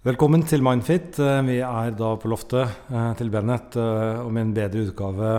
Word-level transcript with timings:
Velkommen 0.00 0.40
til 0.48 0.62
Mindfit. 0.64 1.18
Eh, 1.20 1.42
Vi 1.44 1.58
er 1.60 1.90
da 1.92 2.14
på 2.16 2.28
loftet 2.32 2.70
eh, 2.88 3.08
til 3.18 3.28
Bennett, 3.28 3.74
eh, 3.76 4.20
og 4.24 4.30
med 4.32 4.46
en 4.46 4.52
bedre 4.56 4.84
utgave 4.86 5.32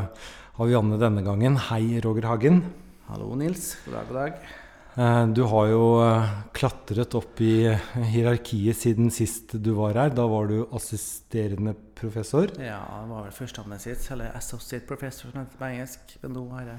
av 0.61 0.69
Janne 0.69 0.99
denne 1.01 1.23
gangen. 1.25 1.55
Hei, 1.57 1.97
Roger 2.03 2.27
Hagen. 2.29 2.59
Hallo, 3.07 3.31
Nils. 3.39 3.71
God 3.87 3.95
dag, 3.95 4.05
god 4.11 4.19
dag. 4.19 4.35
Du 5.33 5.41
har 5.49 5.65
jo 5.71 5.85
klatret 6.53 7.15
opp 7.17 7.41
i 7.41 7.71
hierarkiet 8.11 8.77
siden 8.77 9.09
sist 9.09 9.55
du 9.57 9.71
var 9.79 9.97
her. 9.97 10.13
Da 10.13 10.27
var 10.29 10.45
du 10.51 10.67
assisterende 10.77 11.73
professor. 11.97 12.51
Ja, 12.61 12.83
det 12.99 13.09
var 13.09 13.23
vel 13.25 13.33
førsteamanuensis, 13.33 14.11
eller 14.13 14.35
associate 14.37 14.85
professor 14.85 15.31
som 15.31 15.39
heter 15.41 15.57
på 15.57 15.69
engelsk. 15.71 16.13
Men 16.21 16.35
nå 16.37 16.43
har 16.51 16.67
jeg 16.67 16.77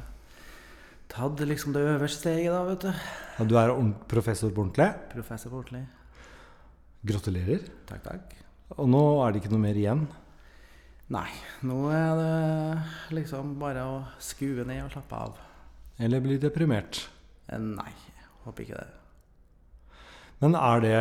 tatt 1.16 1.42
liksom 1.50 1.74
det 1.74 1.82
øverste 1.96 2.20
steget, 2.28 2.52
da, 2.54 2.62
vet 2.68 2.86
du. 2.86 3.02
Ja, 3.40 3.48
Du 3.50 3.58
er 3.58 3.74
professor 4.14 4.54
på 4.54 4.68
ordentlig. 4.68 4.92
Professor 5.16 5.50
på 5.50 5.64
ordentlig. 5.64 5.82
Gratulerer. 7.02 7.64
Takk, 7.88 8.02
takk. 8.06 8.34
Og 8.78 8.86
nå 8.88 9.02
er 9.24 9.32
det 9.32 9.42
ikke 9.42 9.52
noe 9.52 9.64
mer 9.64 9.78
igjen. 9.78 10.04
Nei, 11.12 11.28
nå 11.66 11.78
er 11.92 12.12
det 12.16 13.16
liksom 13.18 13.56
bare 13.60 13.82
å 13.84 13.96
skue 14.22 14.64
ned 14.68 14.84
og 14.84 14.94
slappe 14.94 15.18
av. 15.26 15.40
Eller 16.00 16.22
bli 16.24 16.38
deprimert. 16.40 17.02
Eh, 17.50 17.58
Nei, 17.60 17.90
håper 18.46 18.64
ikke 18.64 18.78
det. 18.78 19.98
Men 20.42 20.58
er 20.58 20.82
det 20.82 20.96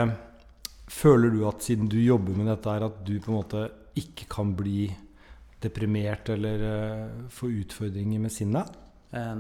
Føler 0.92 1.32
du 1.32 1.46
at 1.48 1.64
siden 1.64 1.88
du 1.88 1.96
jobber 2.02 2.36
med 2.36 2.50
dette 2.52 2.74
at 2.84 2.98
du 3.08 3.14
på 3.24 3.32
en 3.32 3.38
måte 3.38 3.62
ikke 3.96 4.26
kan 4.34 4.50
bli 4.58 4.90
deprimert 5.64 6.28
eller 6.34 6.66
uh, 6.66 7.30
få 7.32 7.48
utfordringer 7.62 8.20
med 8.20 8.34
sinnet? 8.34 8.74
Eh, 9.16 9.32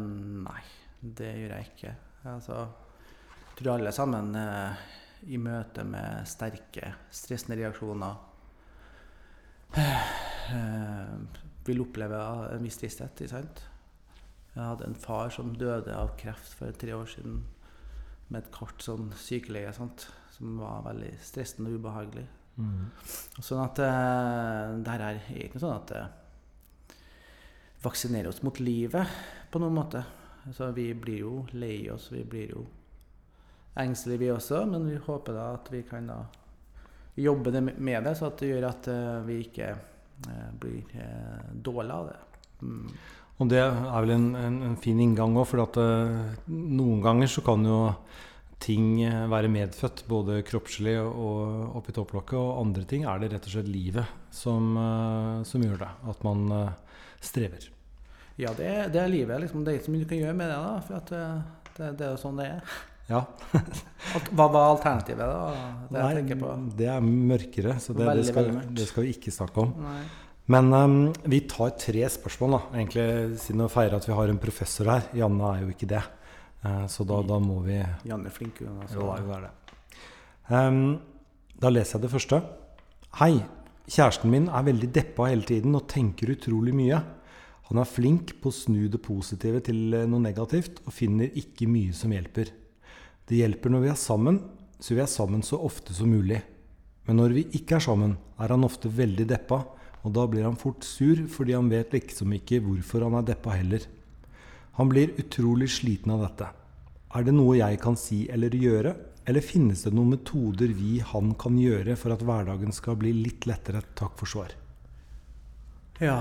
Nei, 0.45 0.61
det 1.02 1.33
gjør 1.41 1.53
jeg 1.57 1.67
ikke. 1.73 1.93
Altså, 2.31 2.61
jeg 3.49 3.57
tror 3.59 3.73
alle 3.73 3.91
sammen 3.95 4.31
eh, 4.38 4.88
i 5.30 5.38
møte 5.38 5.84
med 5.88 6.27
sterke 6.30 6.93
stressende 7.13 7.57
reaksjoner 7.59 8.16
eh, 9.77 11.17
vil 11.67 11.83
oppleve 11.83 12.22
en 12.55 12.66
viss 12.66 12.80
tristhet. 12.81 13.22
Jeg 13.22 14.64
hadde 14.64 14.88
en 14.88 14.97
far 14.97 15.30
som 15.33 15.53
døde 15.55 15.94
av 15.95 16.16
kreft 16.19 16.55
for 16.59 16.73
tre 16.75 16.95
år 16.97 17.08
siden 17.11 17.44
med 18.31 18.42
et 18.42 18.52
kort 18.55 18.81
sånn 18.83 19.11
sykeleie 19.19 19.72
sant? 19.75 20.09
som 20.31 20.55
var 20.58 20.86
veldig 20.88 21.11
stressende 21.22 21.69
og 21.69 21.81
ubehagelig. 21.81 22.23
Sånn 23.44 23.61
at 23.61 23.80
eh, 23.83 24.72
det 24.81 24.94
her 24.95 25.03
er 25.05 25.19
ikke 25.45 25.61
sånn 25.61 25.75
at 25.75 25.92
det 25.92 26.02
vaksinerer 27.83 28.30
oss 28.31 28.42
mot 28.45 28.59
livet 28.61 29.08
på 29.52 29.61
noen 29.61 29.75
måte. 29.75 30.03
Så 30.55 30.72
vi 30.73 30.88
blir 30.97 31.22
jo 31.22 31.33
lei 31.53 31.89
oss, 31.94 32.09
vi 32.14 32.23
blir 32.25 32.55
jo 32.55 32.66
engstelige 33.80 34.19
vi 34.25 34.31
også, 34.33 34.66
men 34.69 34.88
vi 34.89 35.00
håper 35.00 35.38
da 35.38 35.47
at 35.55 35.72
vi 35.72 35.83
kan 35.88 36.09
da 36.11 36.19
jobbe 37.22 37.53
det 37.53 37.61
med 37.64 38.03
det, 38.03 38.16
så 38.17 38.30
at 38.30 38.41
det 38.41 38.52
gjør 38.52 38.67
at 38.69 38.89
eh, 38.91 39.17
vi 39.27 39.39
ikke 39.45 39.69
eh, 39.72 40.50
blir 40.59 40.95
eh, 41.00 41.50
dårlige 41.53 41.97
av 41.97 42.11
det. 42.11 42.19
Mm. 42.61 42.94
Og 43.42 43.49
det 43.49 43.61
er 43.64 43.73
vel 44.05 44.14
en, 44.16 44.27
en, 44.38 44.59
en 44.69 44.77
fin 44.80 44.99
inngang 45.02 45.33
òg, 45.39 45.47
for 45.49 45.64
at 45.64 45.80
noen 46.52 46.99
ganger 47.02 47.31
så 47.31 47.42
kan 47.45 47.66
jo 47.66 47.80
ting 48.61 48.99
være 49.31 49.49
medfødt, 49.49 50.03
både 50.05 50.44
kroppslig 50.45 50.94
og 51.02 51.73
oppi 51.80 51.95
topplokket, 51.97 52.38
og 52.38 52.59
andre 52.61 52.86
ting 52.86 53.08
er 53.09 53.23
det 53.23 53.31
rett 53.33 53.49
og 53.49 53.55
slett 53.55 53.72
livet 53.73 54.14
som, 54.30 54.75
som 55.49 55.66
gjør 55.66 55.81
det. 55.81 55.89
At 56.14 56.22
man 56.27 56.45
strever. 57.17 57.72
Ja, 58.42 58.53
det, 58.58 58.94
det 58.94 59.02
er 59.02 59.11
livet. 59.11 59.42
Liksom. 59.44 59.66
Det 59.66 59.73
er 59.73 59.80
ikke 59.80 59.89
så 59.89 59.94
mye 59.94 60.05
du 60.05 60.09
kan 60.09 60.22
gjøre 60.23 60.38
med 60.38 60.49
det, 60.49 60.61
da, 60.61 60.77
for 60.86 60.97
at, 60.97 61.11
eh, 61.17 61.67
det, 61.75 61.89
det 61.99 62.08
er 62.08 62.14
jo 62.16 62.22
sånn 62.22 62.39
det 62.42 62.47
er. 62.47 62.77
Ja. 63.12 63.26
Hva 64.36 64.48
var 64.48 64.72
alternativet, 64.72 65.22
da? 65.22 66.08
Det 66.23 66.38
på. 66.40 66.56
det 66.80 66.90
er 66.90 67.04
mørkere, 67.06 67.78
så 67.84 67.95
det, 67.98 68.08
det, 68.22 68.26
skal, 68.30 68.50
det 68.72 68.88
skal 68.90 69.06
vi 69.06 69.14
ikke 69.17 69.34
snakke 69.36 69.66
om. 69.66 69.76
Nei. 69.84 70.02
Men 70.52 70.73
um, 70.73 70.95
vi 71.30 71.44
tar 71.48 71.76
tre 71.80 72.08
spørsmål, 72.12 72.56
da, 72.56 72.62
egentlig, 72.80 73.38
siden 73.44 73.67
å 73.67 73.70
feire 73.72 74.00
at 74.00 74.08
vi 74.08 74.16
har 74.17 74.32
en 74.32 74.42
professor 74.42 74.89
her. 74.92 75.06
Janne 75.16 75.54
er 75.54 75.64
jo 75.66 75.71
ikke 75.76 75.89
det. 75.92 76.02
Uh, 76.66 76.86
så 76.92 77.05
da, 77.08 77.21
da 77.26 77.38
må 77.42 77.61
vi 77.66 77.77
Janne 77.77 78.32
er 78.32 78.36
flink, 78.36 78.64
hun. 78.64 78.82
Altså. 78.83 79.00
Jo, 79.00 79.11
er 79.38 79.48
det. 79.48 79.54
Um, 80.52 80.83
da 81.61 81.71
leser 81.71 82.00
jeg 82.00 82.08
det 82.08 82.14
første. 82.16 82.42
Hei. 83.21 83.36
Kjæresten 83.92 84.32
min 84.32 84.45
er 84.48 84.64
veldig 84.64 84.88
deppa 84.94 85.27
hele 85.27 85.44
tiden 85.48 85.76
og 85.76 85.88
tenker 85.92 86.32
utrolig 86.32 86.73
mye. 86.76 87.02
Han 87.71 87.80
er 87.82 87.88
flink 87.88 88.36
på 88.44 88.52
å 88.52 88.55
snu 88.55 88.86
det 88.92 89.00
positive 89.04 89.61
til 89.66 89.95
eh, 89.95 90.08
noe 90.08 90.23
negativt 90.23 90.82
og 90.86 90.94
finner 90.95 91.32
ikke 91.39 91.70
mye 91.71 91.95
som 91.95 92.11
hjelper. 92.11 92.52
Det 93.31 93.37
hjelper 93.39 93.71
når 93.71 93.86
vi 93.86 93.89
er 93.93 93.99
sammen, 93.99 94.42
så 94.75 94.92
vi 94.92 94.99
er 94.99 95.08
sammen 95.08 95.39
så 95.45 95.55
ofte 95.64 95.93
som 95.95 96.11
mulig. 96.11 96.42
Men 97.08 97.15
når 97.21 97.36
vi 97.37 97.43
ikke 97.55 97.77
er 97.77 97.86
sammen, 97.86 98.17
er 98.36 98.52
han 98.52 98.67
ofte 98.67 98.92
veldig 98.92 99.23
deppa, 99.30 99.61
og 100.03 100.15
da 100.17 100.25
blir 100.27 100.43
han 100.43 100.58
fort 100.59 100.83
sur 100.83 101.21
fordi 101.31 101.55
han 101.55 101.70
vet 101.71 101.95
liksom 101.95 102.33
ikke 102.36 102.59
hvorfor 102.65 103.05
han 103.08 103.15
er 103.21 103.30
deppa 103.31 103.55
heller. 103.55 103.86
Han 104.75 104.91
blir 104.91 105.15
utrolig 105.21 105.70
sliten 105.71 106.11
av 106.11 106.25
dette. 106.25 106.49
Er 107.15 107.23
det 107.23 107.37
noe 107.37 107.55
jeg 107.55 107.80
kan 107.80 107.95
si 107.99 108.25
eller 108.31 108.52
gjøre, 108.52 108.95
eller 109.23 109.47
finnes 109.47 109.86
det 109.86 109.95
noen 109.95 110.17
metoder 110.17 110.75
vi 110.75 110.99
han 110.99 111.31
kan 111.39 111.55
gjøre 111.55 111.95
for 111.99 112.11
at 112.11 112.27
hverdagen 112.27 112.75
skal 112.75 112.99
bli 112.99 113.15
litt 113.15 113.47
lettere? 113.47 113.83
Takk 113.95 114.20
for 114.20 114.27
svar. 114.27 114.58
Ja, 116.03 116.20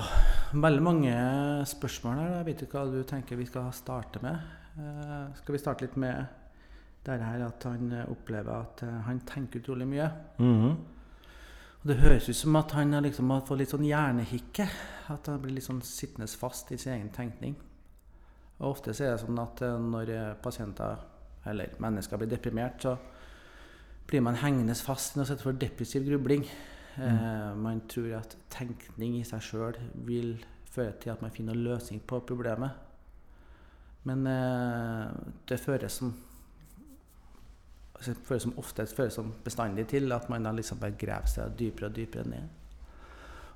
veldig 0.54 0.82
mange 0.84 1.12
spørsmål 1.66 2.18
her. 2.22 2.34
Jeg 2.38 2.50
vet 2.52 2.66
ikke 2.66 2.84
hva 2.84 2.90
du 2.92 3.02
tenker 3.08 3.40
vi 3.40 3.50
skal 3.50 3.72
starte 3.74 4.22
med. 4.22 4.50
Eh, 4.78 5.24
skal 5.40 5.56
vi 5.56 5.62
starte 5.62 5.88
litt 5.88 5.98
med 5.98 6.38
det 7.06 7.18
her 7.24 7.44
at 7.46 7.64
han 7.64 7.92
eh, 7.92 8.08
opplever 8.12 8.52
at 8.54 8.82
eh, 8.86 8.96
han 9.06 9.20
tenker 9.26 9.62
utrolig 9.62 9.88
mye? 9.88 10.08
Mhm. 10.38 10.72
Og 11.80 11.88
Det 11.88 11.96
høres 11.96 12.28
ut 12.28 12.36
som 12.36 12.56
at 12.56 12.72
han 12.76 12.90
liksom 13.02 13.30
har 13.30 13.40
fått 13.48 13.58
litt 13.58 13.70
sånn 13.72 13.86
hjernehikke. 13.88 14.66
At 15.08 15.26
han 15.26 15.38
blir 15.40 15.54
litt 15.56 15.64
sånn 15.64 15.80
sittende 15.80 16.28
fast 16.28 16.68
i 16.72 16.76
sin 16.76 16.92
egen 16.92 17.08
tenkning. 17.08 17.54
Og 18.58 18.74
Ofte 18.74 18.92
så 18.92 19.06
er 19.06 19.14
det 19.14 19.22
sånn 19.22 19.40
at 19.40 19.62
eh, 19.64 19.78
når 19.80 20.12
pasienter 20.44 21.06
eller 21.48 21.72
mennesker 21.80 22.20
blir 22.20 22.28
deprimert, 22.28 22.82
så 22.84 22.98
blir 24.10 24.20
man 24.20 24.36
hengende 24.42 24.74
fast 24.74 25.14
i 25.14 25.18
noe 25.18 25.24
som 25.24 25.36
heter 25.36 25.46
for 25.46 25.56
depressiv 25.56 26.04
grubling. 26.04 26.44
Eh, 26.98 27.54
man 27.56 27.80
tror 27.88 28.18
at 28.18 28.36
tenkning 28.52 29.20
i 29.20 29.26
seg 29.26 29.42
sjøl 29.44 29.78
vil 30.06 30.34
føre 30.70 30.96
til 31.00 31.12
at 31.14 31.22
man 31.22 31.32
finner 31.34 31.56
en 31.56 31.64
løsning 31.64 32.02
på 32.06 32.20
problemet. 32.26 32.74
Men 34.08 34.26
eh, 34.26 35.06
det 35.48 35.60
føres 35.60 36.00
som 36.00 36.12
føres 38.00 38.46
som 38.46 38.56
ofte 38.60 38.86
føles 38.86 39.14
som 39.14 39.32
bestandig 39.44 39.86
til 39.90 40.12
at 40.12 40.28
man 40.32 40.46
da 40.46 40.52
liksom 40.56 40.80
bare 40.80 40.96
graver 40.98 41.30
seg 41.30 41.56
dypere 41.58 41.90
og 41.90 41.96
dypere 41.96 42.28
ned. 42.28 42.48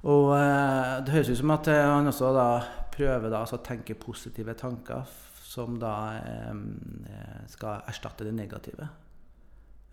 Og 0.05 0.35
eh, 0.37 0.97
det 1.05 1.15
høres 1.15 1.31
ut 1.33 1.41
som 1.41 1.55
at 1.55 1.71
eh, 1.73 1.85
han 1.89 2.11
også 2.11 2.33
da 2.37 2.49
prøver 2.95 3.31
da 3.31 3.41
altså 3.41 3.57
å 3.57 3.65
tenke 3.65 3.97
positive 3.97 4.55
tanker 4.59 5.07
som 5.55 5.79
da 5.81 5.95
eh, 6.19 6.51
eh, 6.51 7.39
skal 7.51 7.87
erstatte 7.89 8.27
det 8.27 8.35
negative. 8.37 8.89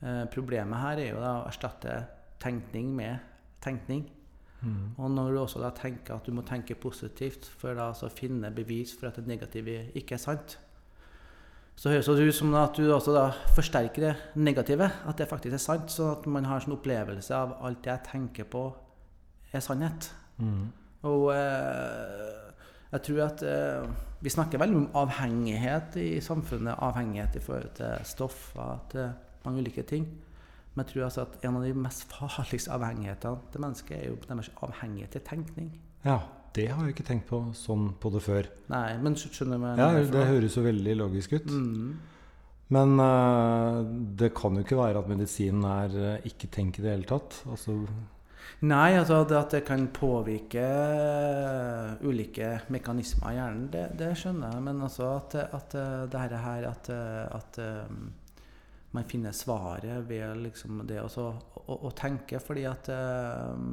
Eh, 0.02 0.26
problemet 0.34 0.82
her 0.82 1.00
er 1.00 1.14
jo 1.14 1.22
da 1.22 1.36
å 1.40 1.46
erstatte 1.50 2.00
tenkning 2.42 2.92
med 2.98 3.22
tenkning. 3.64 4.08
Mm. 4.62 4.98
Og 4.98 5.14
når 5.14 5.32
du 5.32 5.40
også 5.42 5.62
da 5.62 5.72
tenker 5.74 6.18
at 6.18 6.28
du 6.28 6.36
må 6.38 6.44
tenke 6.46 6.78
positivt 6.78 7.48
for 7.62 7.78
da 7.78 7.92
å 7.94 8.12
finne 8.14 8.52
bevis 8.54 8.94
for 8.98 9.10
at 9.10 9.18
det 9.18 9.30
negative 9.30 9.88
ikke 9.98 10.18
er 10.18 10.22
sant, 10.22 10.58
så 11.76 11.90
høres 11.90 12.06
det 12.06 12.28
ut 12.28 12.38
som 12.38 12.54
at 12.60 12.78
du 12.78 12.86
også 12.94 13.14
da 13.16 13.24
forsterker 13.56 14.04
det 14.06 14.14
negative, 14.38 14.90
at 15.08 15.18
det 15.18 15.30
faktisk 15.30 15.56
er 15.58 15.64
sant, 15.64 15.94
sånn 15.94 16.14
at 16.14 16.28
man 16.30 16.46
har 16.46 16.60
en 16.60 16.66
sånn 16.66 16.78
opplevelse 16.78 17.34
av 17.36 17.56
alt 17.66 17.88
jeg 17.90 18.06
tenker 18.06 18.48
på, 18.52 18.68
er 19.52 19.64
sannhet. 19.64 20.12
Mm. 20.38 20.70
Og 21.10 21.32
eh, 21.34 22.52
jeg 22.92 23.06
tror 23.08 23.22
at 23.26 23.44
eh, 23.48 23.88
vi 24.22 24.34
snakker 24.34 24.62
veldig 24.62 24.78
om 24.78 24.90
avhengighet 25.02 25.98
i 26.02 26.10
samfunnet, 26.24 26.78
avhengighet 26.78 27.40
i 27.40 27.44
forhold 27.44 27.72
til 27.80 28.06
stoffer, 28.06 28.84
til 28.92 29.10
mange 29.46 29.64
ulike 29.64 29.86
ting. 29.88 30.06
Men 30.76 30.86
jeg 30.86 30.94
tror 30.94 31.08
altså 31.08 31.26
at 31.26 31.48
en 31.48 31.58
av 31.60 31.66
de 31.66 31.74
mest 31.76 32.06
farligste 32.12 32.72
avhengighetene 32.72 33.52
til 33.52 33.66
mennesket 33.66 33.98
er 33.98 34.12
jo 34.12 34.20
deres 34.28 34.52
avhengighet 34.62 35.18
til 35.18 35.26
tenkning. 35.28 35.74
Ja, 36.06 36.20
det 36.56 36.68
har 36.72 36.86
jeg 36.86 36.96
ikke 36.96 37.08
tenkt 37.08 37.28
på 37.30 37.42
sånn 37.56 37.92
på 38.02 38.12
det 38.14 38.22
før. 38.26 38.48
Nei, 38.72 38.88
men 39.02 39.18
skjønner 39.20 39.62
jeg 39.62 39.82
Ja, 39.82 39.92
Det 40.14 40.30
høres 40.30 40.58
jo 40.58 40.64
veldig 40.66 40.96
logisk 41.00 41.36
ut. 41.38 41.52
Mm. 41.52 41.92
Men 42.72 42.96
uh, 43.04 43.84
det 44.20 44.32
kan 44.36 44.56
jo 44.56 44.64
ikke 44.64 44.80
være 44.80 45.02
at 45.02 45.12
medisinen 45.12 45.66
er 45.68 45.96
uh, 45.96 46.28
ikke 46.28 46.48
tenk 46.52 46.80
i 46.80 46.86
det 46.86 46.94
hele 46.94 47.08
tatt. 47.10 47.42
Altså, 47.52 47.76
Nei, 48.62 48.94
altså 48.94 49.24
det 49.26 49.38
at 49.40 49.54
det 49.56 49.62
kan 49.66 49.88
påvirke 49.96 50.62
eh, 50.62 52.04
ulike 52.06 52.50
mekanismer 52.70 53.32
i 53.32 53.38
hjernen, 53.40 53.64
det, 53.74 53.86
det 53.98 54.12
skjønner 54.20 54.54
jeg. 54.54 54.64
Men 54.68 54.84
altså 54.86 55.08
at, 55.16 55.36
at 55.58 55.76
det 56.12 56.22
her, 56.22 56.36
her 56.44 56.68
at, 56.70 56.90
at 57.40 57.58
eh, 57.64 57.96
man 58.92 59.08
finner 59.10 59.34
svaret 59.34 60.06
ved 60.10 60.44
liksom 60.44 60.84
det 60.86 61.00
også, 61.02 61.26
å, 61.64 61.80
å 61.88 61.92
tenke, 61.98 62.42
fordi 62.44 62.68
at 62.70 62.92
eh, 62.94 63.66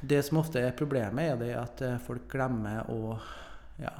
Det 0.00 0.20
som 0.22 0.38
ofte 0.38 0.60
er 0.60 0.76
problemet, 0.76 1.32
er 1.32 1.40
det 1.40 1.54
at 1.56 1.82
eh, 1.84 1.96
folk 2.02 2.28
glemmer 2.30 2.90
å 2.92 3.16
ja, 3.80 3.94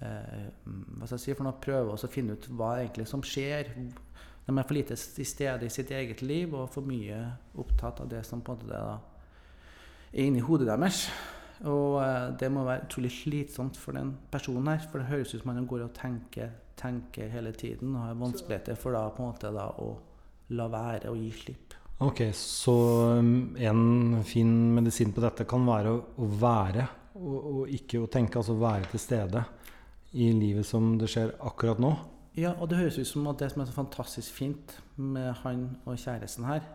eh, 0.00 0.48
hva 0.64 1.06
skal 1.06 1.18
jeg 1.18 1.24
si 1.26 1.36
for 1.36 1.46
noe, 1.46 1.60
prøve 1.62 1.94
å 1.94 2.10
finne 2.10 2.36
ut 2.36 2.48
hva 2.50 2.74
egentlig 2.80 3.06
som 3.10 3.22
skjer. 3.24 3.70
De 4.42 4.54
er 4.56 4.66
for 4.66 4.76
lite 4.76 4.96
til 4.98 5.28
stede 5.28 5.68
i 5.68 5.72
sitt 5.72 5.92
eget 5.94 6.24
liv 6.24 6.54
og 6.56 6.72
for 6.74 6.86
mye 6.86 7.20
opptatt 7.60 8.02
av 8.02 8.10
det 8.10 8.24
som 8.26 8.42
på 8.42 8.56
en 8.56 8.64
måte 8.64 8.80
er, 8.80 9.04
inni 10.24 10.42
hodet 10.44 10.68
deres. 10.72 11.06
Og 11.68 12.00
eh, 12.02 12.32
det 12.40 12.50
må 12.50 12.64
være 12.66 12.88
utrolig 12.88 13.12
slitsomt 13.14 13.78
for 13.78 13.98
den 13.98 14.16
personen 14.32 14.72
her. 14.72 14.82
For 14.88 15.02
det 15.02 15.10
høres 15.12 15.34
ut 15.34 15.44
som 15.44 15.52
han 15.52 15.68
går 15.68 15.86
og 15.86 15.94
tenker, 15.98 16.56
tenker 16.80 17.30
hele 17.30 17.52
tiden 17.54 17.94
og 17.94 18.08
har 18.08 18.18
vanskeligheter 18.18 18.80
for 18.80 18.96
da 18.96 19.06
på 19.12 19.22
en 19.22 19.30
måte 19.30 19.54
da 19.54 19.68
å 19.78 19.92
la 20.56 20.66
være 20.72 21.12
å 21.12 21.16
gi 21.16 21.30
slipp. 21.36 21.81
Ok, 22.02 22.20
så 22.34 22.72
um, 23.18 23.56
en 23.56 24.22
fin 24.26 24.50
medisin 24.74 25.12
på 25.14 25.22
dette 25.22 25.44
kan 25.46 25.62
være 25.66 25.92
å, 25.94 26.26
være, 26.40 26.86
og, 27.20 27.36
og, 27.36 27.60
ikke 27.70 28.00
å 28.02 28.08
tenke, 28.10 28.40
altså 28.40 28.56
være 28.58 28.88
til 28.90 29.02
stede 29.02 29.44
i 30.18 30.32
livet 30.34 30.66
som 30.66 30.96
det 30.98 31.10
skjer 31.12 31.36
akkurat 31.46 31.78
nå. 31.82 31.92
Ja, 32.34 32.56
og 32.58 32.72
det 32.72 32.80
høres 32.80 32.98
ut 32.98 33.06
som 33.06 33.28
at 33.30 33.38
det 33.38 33.52
som 33.52 33.62
er 33.62 33.68
så 33.70 33.76
fantastisk 33.76 34.34
fint 34.34 34.74
med 34.96 35.30
han 35.44 35.66
og 35.84 36.00
kjæresten 36.00 36.48
her, 36.48 36.66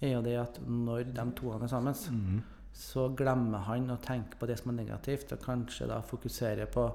er 0.00 0.14
jo 0.14 0.22
det 0.24 0.36
at 0.38 0.60
når 0.62 1.10
de 1.16 1.26
to 1.36 1.50
er 1.56 1.66
sammen, 1.72 1.96
mm. 1.96 2.40
så 2.76 3.08
glemmer 3.16 3.66
han 3.66 3.90
å 3.90 3.98
tenke 4.04 4.38
på 4.38 4.48
det 4.48 4.60
som 4.60 4.70
er 4.70 4.84
negativt, 4.84 5.34
og 5.34 5.42
kanskje 5.48 5.90
da 5.90 5.98
fokusere 6.06 6.68
på 6.70 6.86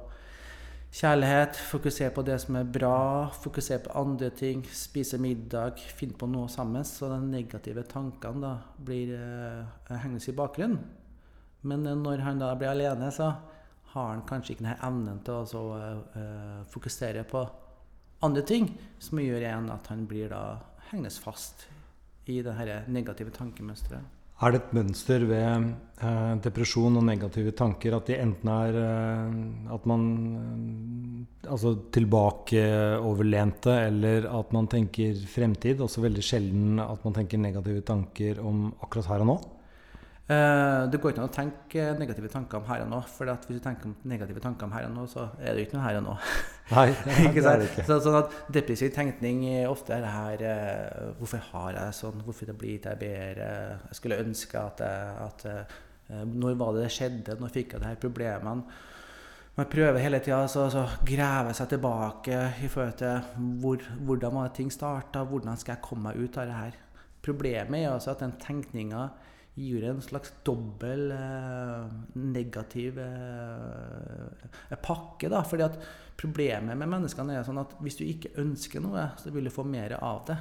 Kjærlighet, 0.96 1.58
fokusere 1.60 2.12
på 2.16 2.24
det 2.24 2.38
som 2.40 2.56
er 2.56 2.68
bra, 2.72 3.28
fokusere 3.44 3.82
på 3.84 3.96
andre 4.00 4.30
ting, 4.32 4.62
spise 4.72 5.18
middag, 5.20 5.82
finne 5.92 6.16
på 6.16 6.30
noe 6.32 6.48
sammen. 6.48 6.86
Så 6.88 7.10
de 7.12 7.18
negative 7.20 7.84
tankene 7.92 8.40
da 8.40 8.52
blir 8.88 9.12
eh, 9.18 9.90
hengende 9.92 10.24
i 10.32 10.36
bakgrunnen. 10.38 10.80
Men 11.68 11.84
eh, 11.84 11.98
når 12.00 12.24
han 12.24 12.40
da 12.40 12.54
blir 12.56 12.72
alene, 12.72 13.12
så 13.12 13.28
har 13.92 14.08
han 14.14 14.24
kanskje 14.30 14.56
ikke 14.56 14.64
denne 14.64 14.78
evnen 14.88 15.20
til 15.28 15.36
å 15.36 15.50
så, 15.52 15.66
eh, 16.16 16.64
fokusere 16.72 17.26
på 17.28 17.44
andre 18.24 18.46
ting, 18.48 18.72
som 18.96 19.20
gjør 19.20 19.44
igjen 19.44 19.68
at 19.76 19.92
han 19.92 20.08
blir 20.08 20.32
da 20.32 20.46
hengende 20.94 21.12
fast 21.12 21.68
i 22.32 22.40
det 22.40 22.56
negative 22.88 23.36
tankemønsteret. 23.36 24.16
Er 24.44 24.52
det 24.52 24.60
et 24.60 24.74
mønster 24.76 25.24
ved 25.30 25.68
eh, 26.04 26.32
depresjon 26.44 27.00
og 27.00 27.06
negative 27.08 27.54
tanker 27.56 27.96
at 27.96 28.10
de 28.10 28.18
enten 28.20 28.50
er 28.52 28.78
eh, 28.82 29.38
at 29.72 29.86
man 29.88 30.02
eh, 30.42 31.52
altså 31.54 31.72
tilbakeoverlente, 31.96 33.78
eller 33.88 34.28
at 34.28 34.52
man 34.52 34.68
tenker 34.68 35.16
fremtid? 35.32 35.80
Også 35.80 36.04
veldig 36.04 36.26
sjelden 36.26 36.84
at 36.84 37.08
man 37.08 37.16
tenker 37.16 37.40
negative 37.40 37.86
tanker 37.88 38.44
om 38.44 38.74
akkurat 38.84 39.14
her 39.14 39.24
og 39.24 39.32
nå? 39.32 39.38
Uh, 40.26 40.90
det 40.90 40.98
går 40.98 41.12
ikke 41.12 41.22
an 41.22 41.30
å 41.30 41.34
tenke 41.34 41.84
negative 42.00 42.30
tanker 42.34 42.58
om 42.58 42.64
her 42.66 42.82
og 42.82 42.88
nå. 42.90 43.00
For 43.14 43.30
hvis 43.30 43.60
du 43.60 43.62
tenker 43.62 43.92
negative 44.10 44.42
tanker 44.42 44.66
om 44.66 44.72
her 44.74 44.88
og 44.88 44.96
nå, 44.96 45.04
så 45.12 45.28
er 45.38 45.54
det 45.54 45.68
ikke 45.68 45.78
noe 45.78 45.86
her 45.86 46.00
og 46.00 46.06
nå. 46.08 46.16
Nei, 46.74 46.88
det 47.36 47.44
er 47.44 47.62
det 47.62 47.68
ikke. 47.70 47.86
Så, 47.86 48.00
sånn 48.02 48.18
at 48.24 48.34
Depressiv 48.56 48.90
tenkning 48.96 49.44
ofte 49.70 49.94
er 49.94 50.02
det 50.02 50.14
her 50.16 50.46
uh, 50.50 51.12
Hvorfor 51.20 51.44
har 51.52 51.78
jeg 51.78 51.98
sånn? 52.00 52.24
Hvorfor 52.26 52.50
det 52.50 52.56
blir 52.58 52.80
det 52.82 52.96
bedre? 53.04 53.52
Jeg 53.92 54.00
skulle 54.00 54.18
ønske 54.24 54.64
at, 54.64 54.82
jeg, 54.82 55.28
at 55.28 55.46
uh, 55.46 56.26
Når 56.32 56.58
var 56.58 56.74
det 56.74 56.88
det 56.88 56.96
skjedde? 56.98 57.38
Når 57.38 57.54
fikk 57.54 57.76
jeg 57.76 57.86
de 57.86 57.92
her 57.92 58.02
problemene? 58.02 58.82
Man 59.56 59.70
prøver 59.72 60.02
hele 60.04 60.20
tida 60.20 60.42
å 60.44 60.82
grave 61.08 61.54
seg 61.56 61.70
tilbake 61.72 62.40
i 62.66 62.68
forhold 62.68 62.98
til 63.00 63.46
hvor, 63.62 63.86
hvordan 64.04 64.34
var 64.36 64.50
ting 64.58 64.74
starta, 64.74 65.22
hvordan 65.30 65.62
skal 65.62 65.78
jeg 65.78 65.86
komme 65.86 66.10
meg 66.10 66.20
ut 66.20 66.42
av 66.42 66.50
det 66.50 66.58
her. 66.58 66.82
Problemet 67.24 67.86
er 67.86 67.94
altså 67.94 68.12
at 68.12 68.26
den 68.26 68.36
tenkninga 68.42 69.06
gir 69.56 69.86
en 69.88 70.02
slags 70.04 70.34
dobbel 70.44 71.12
eh, 71.16 71.94
negativ 72.20 73.00
eh, 73.00 74.76
pakke. 74.84 75.30
da, 75.32 75.44
fordi 75.48 75.68
at 75.68 75.80
Problemet 76.16 76.78
med 76.80 76.88
menneskene 76.88 77.34
er 77.36 77.44
sånn 77.44 77.60
at 77.60 77.74
hvis 77.84 77.98
du 78.00 78.06
ikke 78.06 78.30
ønsker 78.40 78.80
noe, 78.80 79.10
så 79.20 79.34
vil 79.36 79.50
du 79.50 79.52
få 79.52 79.66
mer 79.68 79.98
av 80.00 80.22
det. 80.30 80.38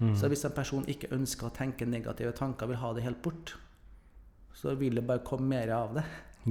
Mm. 0.00 0.16
Så 0.18 0.26
hvis 0.32 0.42
en 0.48 0.56
person 0.56 0.88
ikke 0.90 1.12
ønsker 1.14 1.46
å 1.46 1.54
tenke 1.54 1.86
negative 1.86 2.32
tanker, 2.34 2.66
vil 2.66 2.80
ha 2.80 2.90
det 2.96 3.04
helt 3.04 3.20
bort, 3.22 3.52
så 4.56 4.74
vil 4.80 4.98
det 4.98 5.04
bare 5.06 5.22
komme 5.22 5.46
mer 5.52 5.70
av 5.76 5.94
det. 6.00 6.04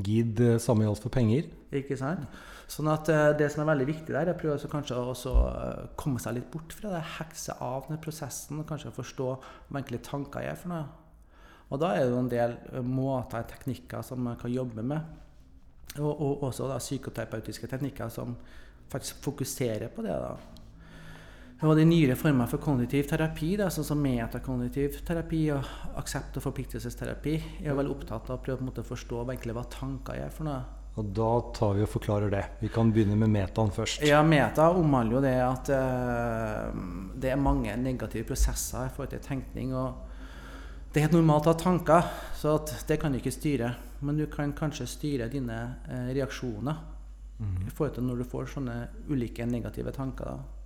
Gid 0.05 0.39
eh, 0.45 0.55
samme 0.63 0.87
gjaldt 0.87 1.03
for 1.03 1.11
penger. 1.11 1.49
Ikke 1.75 1.97
sant? 1.99 2.31
Sånn 2.69 2.87
at 2.93 3.11
Det 3.35 3.49
som 3.51 3.65
er 3.65 3.71
veldig 3.73 3.89
viktig 3.89 4.13
der, 4.13 4.29
er 4.29 4.37
å 4.37 4.39
prøve 4.39 4.71
kanskje 4.71 4.95
å 4.95 5.35
komme 5.99 6.21
seg 6.23 6.37
litt 6.37 6.49
bort 6.53 6.71
fra 6.77 6.93
det, 6.93 7.03
hekse 7.17 7.57
av 7.59 7.89
den 7.89 7.99
prosessen, 7.99 8.61
og 8.61 8.69
kanskje 8.69 8.95
forstå 8.95 9.29
hva 9.35 9.81
egentlig 9.81 10.03
tanker 10.07 10.47
er 10.47 10.55
for 10.55 10.71
noe. 10.71 10.87
Og 11.69 11.81
da 11.81 11.93
er 11.93 12.05
det 12.05 12.13
jo 12.13 12.21
en 12.23 12.31
del 12.31 12.55
måter 12.81 12.87
måter, 12.89 13.43
teknikker, 13.51 14.01
som 14.05 14.23
man 14.25 14.37
kan 14.41 14.51
jobbe 14.51 14.81
med. 14.81 15.17
Og, 15.99 16.09
og 16.09 16.43
også 16.49 16.69
da, 16.69 16.77
psykoterapeutiske 16.81 17.67
teknikker 17.69 18.09
som 18.13 18.35
faktisk 18.89 19.21
fokuserer 19.23 19.89
på 19.93 20.05
det. 20.05 20.15
da. 20.15 20.33
Og 21.67 21.75
de 21.75 21.83
nyere 21.83 22.15
former 22.15 22.47
for 22.47 22.61
kognitiv 22.63 23.09
terapi, 23.09 23.51
da, 23.59 23.67
sånn 23.73 23.85
som 23.85 23.99
metakognitiv 23.99 25.01
terapi 25.05 25.41
og 25.51 25.65
aksept- 25.99 26.39
og 26.39 26.45
forpliktelsesterapi, 26.45 27.33
er 27.65 27.75
veldig 27.75 27.95
opptatt 27.97 28.29
av 28.29 28.37
å 28.37 28.43
prøve 28.43 28.71
å 28.71 28.85
forstå 28.85 29.25
hva 29.27 29.65
tanker 29.69 30.21
er 30.23 30.29
for 30.31 30.47
noe. 30.47 30.61
Og 30.99 31.11
da 31.15 31.29
tar 31.55 31.75
vi 31.77 31.83
og 31.83 31.91
forklarer 31.91 32.31
det. 32.31 32.43
Vi 32.63 32.69
kan 32.73 32.89
begynne 32.91 33.15
med 33.19 33.29
metaen 33.31 33.71
først. 33.71 34.01
Ja, 34.07 34.23
meta 34.23 34.71
omhandler 34.75 35.19
jo 35.19 35.21
det 35.23 35.35
at 35.43 35.69
uh, 35.71 36.71
det 37.15 37.31
er 37.31 37.39
mange 37.39 37.75
negative 37.79 38.27
prosesser 38.31 38.87
i 38.87 38.93
forhold 38.95 39.13
til 39.13 39.21
tenkning. 39.23 39.75
og 39.75 40.08
det 40.89 40.99
er 40.99 41.05
helt 41.05 41.17
normalt 41.19 41.45
å 41.45 41.53
ha 41.53 41.59
tanker, 41.59 42.05
så 42.33 42.55
det 42.89 42.97
kan 43.01 43.13
du 43.13 43.19
ikke 43.19 43.33
styre. 43.33 43.73
Men 44.01 44.17
du 44.17 44.25
kan 44.31 44.53
kanskje 44.57 44.87
styre 44.87 45.27
dine 45.29 45.57
eh, 45.85 46.13
reaksjoner 46.15 46.77
mm. 47.37 47.67
i 47.67 47.73
forhold 47.73 47.97
til 47.97 48.07
når 48.07 48.21
du 48.21 48.29
får 48.31 48.47
sånne 48.55 48.77
ulike 49.11 49.45
negative 49.45 49.91
tanker. 49.93 50.31
Da. 50.31 50.59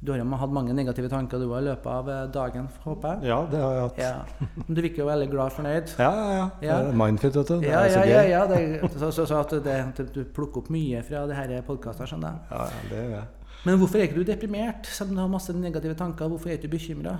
Du 0.00 0.12
har 0.14 0.20
jo 0.22 0.24
hatt 0.40 0.52
mange 0.56 0.72
negative 0.72 1.10
tanker 1.12 1.42
du 1.42 1.50
har 1.50 1.60
i 1.60 1.66
løpet 1.66 1.88
av 1.92 2.08
eh, 2.08 2.22
dagen, 2.32 2.70
håper 2.86 3.18
jeg? 3.18 3.28
Ja, 3.28 3.40
det 3.50 3.58
har 3.60 3.74
jeg 3.74 3.82
hatt. 3.84 3.98
Ja. 4.00 4.52
Men 4.62 4.78
du 4.78 4.80
virker 4.86 5.02
jo 5.02 5.08
veldig 5.10 5.26
glad 5.34 5.52
og 5.52 5.56
fornøyd. 5.58 5.92
Ja, 5.98 6.12
ja. 6.14 6.46
ja. 6.64 6.78
ja. 6.86 6.94
Mindfit, 7.02 7.36
vet 7.36 7.52
du. 7.52 7.58
Det 7.60 7.68
ja, 7.68 7.82
er 7.82 7.92
så 7.92 8.06
gøy. 8.06 8.14
Ja, 8.14 8.22
ja, 8.30 8.46
det, 8.48 8.94
så, 8.94 9.10
så, 9.10 9.26
så, 9.28 9.42
at 9.42 9.52
det, 9.66 10.06
du 10.14 10.22
plukker 10.24 10.64
opp 10.64 10.72
mye 10.72 11.02
fra 11.04 11.26
det 11.28 11.36
her 11.36 11.52
podkastet, 11.66 12.08
skjønner 12.08 12.32
jeg. 12.32 12.48
Ja, 12.54 12.70
ja, 12.70 12.88
det 12.94 13.02
gjør 13.02 13.12
jeg. 13.18 13.28
Men 13.66 13.76
hvorfor 13.82 14.00
er 14.00 14.08
ikke 14.08 14.22
du 14.22 14.24
deprimert, 14.24 14.88
selv 14.88 15.12
om 15.12 15.18
du 15.18 15.22
har 15.26 15.28
masse 15.36 15.52
negative 15.52 15.98
tanker? 16.00 16.32
Hvorfor 16.32 16.48
er 16.48 16.56
du 16.56 16.64
ikke 16.64 16.78
bekymra? 16.78 17.18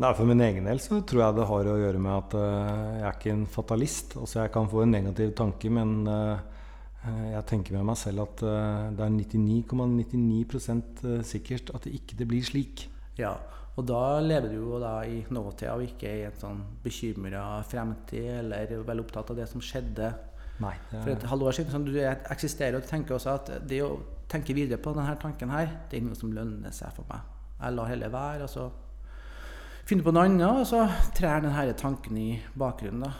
Nei, 0.00 0.14
For 0.16 0.24
min 0.28 0.40
egen 0.40 0.64
del 0.66 0.80
så 0.80 1.02
tror 1.04 1.20
jeg 1.26 1.36
det 1.36 1.48
har 1.50 1.68
å 1.68 1.78
gjøre 1.82 2.00
med 2.00 2.14
at 2.14 2.36
uh, 2.38 2.96
jeg 2.96 3.06
er 3.06 3.18
ikke 3.18 3.34
en 3.34 3.44
fatalist. 3.50 4.16
Altså 4.16 4.40
Jeg 4.40 4.52
kan 4.54 4.70
få 4.72 4.84
en 4.84 4.94
negativ 4.96 5.34
tanke, 5.36 5.68
men 5.70 6.08
uh, 6.08 6.40
jeg 7.02 7.44
tenker 7.50 7.76
med 7.76 7.90
meg 7.90 7.98
selv 7.98 8.24
at 8.24 8.42
det 8.94 9.02
er 9.02 9.10
99,99 9.10 10.12
,99 10.14 11.24
sikkert 11.26 11.72
at 11.74 11.88
det 11.88 11.96
ikke 11.98 12.18
det 12.20 12.28
blir 12.30 12.46
slik. 12.46 12.84
Ja, 13.18 13.32
og 13.72 13.86
da 13.88 14.20
lever 14.20 14.52
du 14.52 14.58
jo 14.58 14.78
da 14.80 14.98
i 15.08 15.22
nåtida 15.32 15.74
og 15.78 15.86
ikke 15.86 16.10
i 16.10 16.24
en 16.28 16.36
sånn 16.38 16.60
bekymra 16.84 17.62
fremtid 17.64 18.28
eller 18.42 18.74
veldig 18.84 19.06
opptatt 19.06 19.32
av 19.32 19.40
det 19.40 19.48
som 19.48 19.64
skjedde 19.64 20.12
Nei, 20.60 20.74
det 20.90 20.98
er... 20.98 21.02
for 21.02 21.12
et 21.14 21.28
halvår 21.30 21.56
siden. 21.56 21.72
Sånn, 21.72 21.86
du 21.88 21.96
eksisterer 22.04 22.76
og 22.78 22.88
tenker 22.88 23.16
også 23.16 23.36
at 23.38 23.52
det 23.68 23.80
å 23.86 23.94
tenke 24.32 24.56
videre 24.56 24.80
på 24.82 24.92
denne 24.96 25.16
tanken 25.20 25.52
her, 25.52 25.72
det 25.88 25.98
er 25.98 26.04
noe 26.04 26.18
som 26.18 26.32
lønner 26.36 26.74
seg 26.76 26.92
for 26.96 27.08
meg. 27.08 27.24
Jeg 27.62 27.76
lar 27.78 27.88
heller 27.88 28.12
være. 28.12 28.44
og 28.44 28.52
så 28.52 28.68
finner 29.92 30.06
på 30.06 30.14
noe 30.16 30.24
annet, 30.28 30.62
og 30.62 30.64
så 30.68 30.86
trer 31.16 31.44
denne 31.44 31.76
tanken 31.78 32.18
i 32.18 32.30
bakgrunnen. 32.58 33.04
da. 33.04 33.12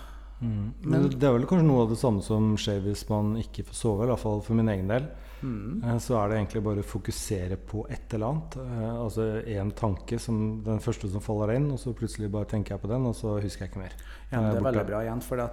Mm. 0.42 0.70
Men 0.82 1.04
det 1.06 1.26
er 1.26 1.36
vel 1.36 1.44
kanskje 1.46 1.66
noe 1.68 1.84
av 1.84 1.92
det 1.92 2.00
samme 2.00 2.22
som 2.24 2.54
skjer 2.58 2.80
hvis 2.82 3.04
man 3.10 3.36
ikke 3.38 3.66
får 3.68 3.78
sove, 3.78 4.06
i 4.06 4.10
hvert 4.10 4.22
fall 4.22 4.42
for 4.42 4.58
min 4.58 4.70
egen 4.72 4.90
del. 4.90 5.06
Mm. 5.42 5.82
Eh, 5.82 5.98
så 6.02 6.16
er 6.18 6.30
det 6.30 6.38
egentlig 6.38 6.62
bare 6.66 6.82
å 6.82 6.86
fokusere 6.86 7.58
på 7.68 7.84
et 7.92 8.16
eller 8.16 8.28
annet. 8.30 8.56
Eh, 8.62 8.94
altså 9.04 9.26
én 9.54 9.72
tanke, 9.78 10.18
som 10.22 10.38
den 10.66 10.82
første 10.82 11.10
som 11.12 11.24
faller 11.24 11.54
inn, 11.56 11.70
og 11.74 11.80
så 11.82 11.94
plutselig 11.98 12.30
bare 12.32 12.50
tenker 12.50 12.76
jeg 12.76 12.84
på 12.84 12.90
den, 12.90 13.06
og 13.10 13.18
så 13.18 13.36
husker 13.42 13.66
jeg 13.66 13.72
ikke 13.72 13.84
mer. 13.84 13.98
Ja, 14.32 14.42
det 14.48 14.56
er 14.56 14.66
veldig 14.70 14.88
bra 14.90 15.04
igjen, 15.06 15.22
for 15.26 15.44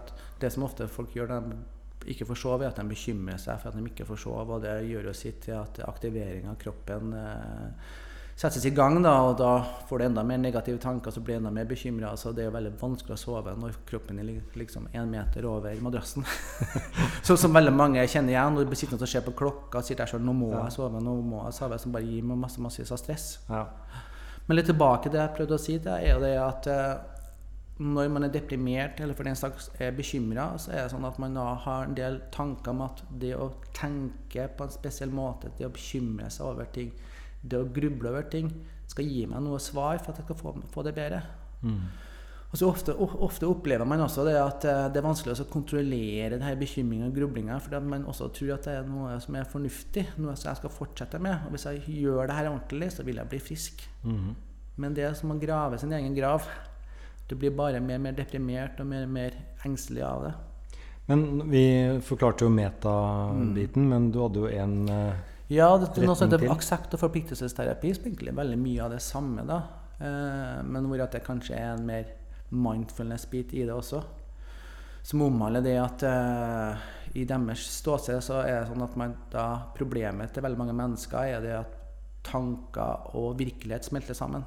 det 0.42 0.54
som 0.56 0.66
ofte 0.66 0.90
folk 0.90 1.14
gjør, 1.18 1.36
når 1.36 1.50
de 1.52 2.14
ikke 2.14 2.30
får 2.30 2.42
sove, 2.42 2.66
er 2.66 2.72
at 2.72 2.80
de 2.80 2.90
bekymrer 2.90 3.42
seg 3.42 3.60
for 3.62 3.70
at 3.70 3.78
de 3.78 3.90
ikke 3.92 4.08
får 4.10 4.24
sove, 4.24 4.56
og 4.56 4.64
det 4.66 4.78
gjør 4.90 5.12
jo 5.12 5.18
sitt 5.18 5.44
til 5.46 5.60
at 5.60 5.82
aktivering 5.86 6.48
av 6.50 6.58
kroppen 6.62 7.14
eh, 7.18 7.98
settes 8.40 8.64
i 8.66 8.72
gang, 8.72 9.02
da, 9.04 9.14
og 9.28 9.34
da 9.40 9.52
får 9.90 10.00
du 10.00 10.06
enda 10.06 10.24
mer 10.24 10.38
negative 10.40 10.80
tanker, 10.80 11.12
så 11.12 11.20
blir 11.20 11.36
du 11.36 11.42
enda 11.42 11.52
mer 11.52 11.68
bekymra. 11.68 12.14
Så 12.18 12.32
det 12.32 12.46
er 12.46 12.48
jo 12.48 12.56
veldig 12.56 12.72
vanskelig 12.80 13.18
å 13.18 13.20
sove 13.20 13.56
når 13.60 13.76
kroppen 13.90 14.22
er 14.22 14.30
liksom 14.60 14.88
én 14.96 15.12
meter 15.12 15.48
over 15.50 15.76
madrassen. 15.84 16.24
Sånn 17.28 17.42
som 17.42 17.56
veldig 17.56 17.74
mange 17.76 18.06
kjenner 18.08 18.38
igjen. 18.38 18.56
Når 18.56 18.70
du 18.70 18.78
sitter 18.80 18.96
og 18.96 19.12
ser 19.12 19.26
på 19.28 19.36
klokka 19.42 19.82
og 19.82 19.88
sier 19.88 20.00
deg 20.00 20.08
sjøl 20.12 20.24
'nå 20.24 20.38
må 20.40 20.54
jeg 20.54 20.78
sove', 20.78 21.04
nå 21.04 21.18
må 21.20 21.44
jeg 21.50 21.60
sove, 21.60 21.82
som 21.84 21.92
bare 21.96 22.08
gir 22.08 22.24
meg 22.24 22.40
masse, 22.46 22.64
masse 22.64 22.88
stress. 23.04 23.28
Ja. 23.50 23.66
Men 24.48 24.58
litt 24.58 24.72
tilbake 24.72 25.10
til 25.10 25.18
det 25.18 25.26
jeg 25.26 25.36
prøvde 25.36 25.58
å 25.60 25.62
si, 25.62 25.76
det 25.84 26.00
er 26.00 26.14
jo 26.14 26.24
det 26.24 26.34
at 26.42 26.72
eh, 26.72 27.20
når 27.80 28.08
man 28.12 28.24
er 28.24 28.32
deprimert 28.34 29.00
eller 29.04 29.16
for 29.16 29.28
den 29.28 29.36
slags 29.36 29.70
er 29.80 29.92
bekymra, 29.96 30.54
så 30.60 30.72
er 30.72 30.82
det 30.86 30.94
sånn 30.96 31.06
at 31.08 31.20
man 31.20 31.36
da 31.36 31.46
har 31.68 31.86
en 31.86 31.96
del 31.96 32.22
tanker 32.32 32.72
om 32.72 32.88
at 32.88 33.04
det 33.22 33.36
å 33.36 33.52
tenke 33.76 34.48
på 34.48 34.66
en 34.66 34.74
spesiell 34.74 35.12
måte, 35.12 35.52
det 35.60 35.68
å 35.68 35.76
bekymre 35.76 36.32
seg 36.32 36.50
over 36.50 36.72
ting, 36.76 36.92
det 37.42 37.60
å 37.60 37.70
gruble 37.74 38.12
over 38.12 38.28
ting 38.32 38.52
skal 38.90 39.08
gi 39.08 39.26
meg 39.30 39.44
noe 39.46 39.60
svar 39.62 40.00
for 40.02 40.12
at 40.12 40.22
jeg 40.22 40.28
skal 40.28 40.40
få, 40.40 40.54
få 40.74 40.86
det 40.88 40.96
bedre. 40.98 41.22
Mm. 41.62 41.82
Og 42.50 42.58
så 42.58 42.66
ofte, 42.66 42.96
ofte, 42.98 43.46
opplever 43.46 43.86
man 43.86 44.02
også 44.02 44.24
det 44.26 44.34
at 44.42 44.66
eh, 44.66 44.88
det 44.90 44.98
er 44.98 45.06
vanskelig 45.06 45.36
å 45.38 45.46
kontrollere 45.52 46.32
denne 46.34 46.56
bekymringa 46.58 47.12
og 47.12 47.20
grublinga, 47.20 47.60
fordi 47.62 47.82
man 47.86 48.08
også 48.10 48.32
tror 48.34 48.56
at 48.56 48.66
det 48.66 48.74
er 48.80 48.88
noe 48.90 49.20
som 49.22 49.38
er 49.38 49.52
fornuftig, 49.52 50.08
noe 50.18 50.34
som 50.34 50.50
jeg 50.50 50.62
skal 50.64 50.74
fortsette 50.74 51.22
med. 51.22 51.46
Og 51.46 51.54
hvis 51.54 51.68
jeg 51.70 52.00
gjør 52.00 52.26
det 52.26 52.40
her 52.40 52.50
ordentlig, 52.50 52.90
så 52.96 53.06
vil 53.06 53.22
jeg 53.22 53.30
bli 53.30 53.42
frisk. 53.52 53.86
Mm. 54.02 54.34
Men 54.82 54.98
det 54.98 55.06
er 55.06 55.16
som 55.20 55.36
å 55.36 55.38
grave 55.38 55.78
sin 55.78 55.94
egen 55.94 56.18
grav. 56.18 56.48
Du 57.30 57.36
blir 57.38 57.54
bare 57.54 57.84
mer 57.86 58.02
og 58.02 58.08
mer 58.08 58.18
deprimert 58.18 58.82
og 58.82 58.90
mer 58.90 59.06
og 59.06 59.14
mer 59.14 59.38
engstelig 59.68 60.08
av 60.08 60.26
det. 60.26 60.36
Men 61.10 61.26
vi 61.50 61.64
forklarte 62.06 62.46
jo 62.48 62.54
metabiten, 62.54 63.86
mm. 63.86 63.94
men 63.94 64.10
du 64.14 64.20
hadde 64.24 64.42
jo 64.42 64.50
en 64.50 64.76
uh, 64.90 65.38
ja, 65.50 65.68
det 65.82 65.90
er 65.98 66.06
noe 66.06 66.18
som 66.18 66.30
heter 66.30 66.46
aksept 66.54 66.94
og 66.94 67.02
forpliktelsesterapi, 67.02 67.94
som 67.98 68.08
er 68.12 68.38
veldig 68.38 68.60
mye 68.62 68.86
av 68.86 68.94
det 68.94 69.02
samme. 69.02 69.46
da. 69.50 69.60
Eh, 70.00 70.62
men 70.64 70.86
hvor 70.88 71.02
at 71.04 71.16
det 71.16 71.26
kanskje 71.26 71.58
er 71.58 71.74
en 71.74 71.88
mer 71.88 72.12
mindfulness-bit 72.50 73.54
i 73.58 73.66
det 73.66 73.74
også. 73.74 74.04
Som 75.04 75.24
omhandler 75.26 75.64
det 75.64 75.76
at 75.80 76.04
uh, 76.06 76.88
i 77.18 77.24
deres 77.26 77.64
ståsted 77.80 78.20
så 78.22 78.42
er 78.44 78.60
det 78.60 78.70
sånn 78.70 78.84
at 78.84 78.98
man 79.00 79.14
da 79.32 79.46
Problemet 79.74 80.34
til 80.36 80.44
veldig 80.44 80.60
mange 80.60 80.76
mennesker 80.76 81.38
er 81.38 81.46
det 81.46 81.54
at 81.56 81.78
tanker 82.28 83.16
og 83.18 83.40
virkelighet 83.40 83.88
smelter 83.88 84.18
sammen. 84.18 84.44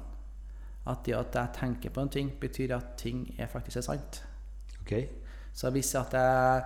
At 0.87 1.03
det 1.07 1.17
at 1.17 1.35
jeg 1.35 1.55
tenker 1.57 1.93
på 1.95 2.03
en 2.03 2.11
ting, 2.13 2.29
betyr 2.39 2.75
at 2.77 2.93
ting 3.01 3.25
er 3.37 3.49
faktisk 3.51 3.81
er 3.81 3.87
sant. 3.87 4.21
Okay. 4.83 5.07
Så 5.53 5.71
hvis 5.73 5.93
at 5.95 6.13
jeg 6.13 6.63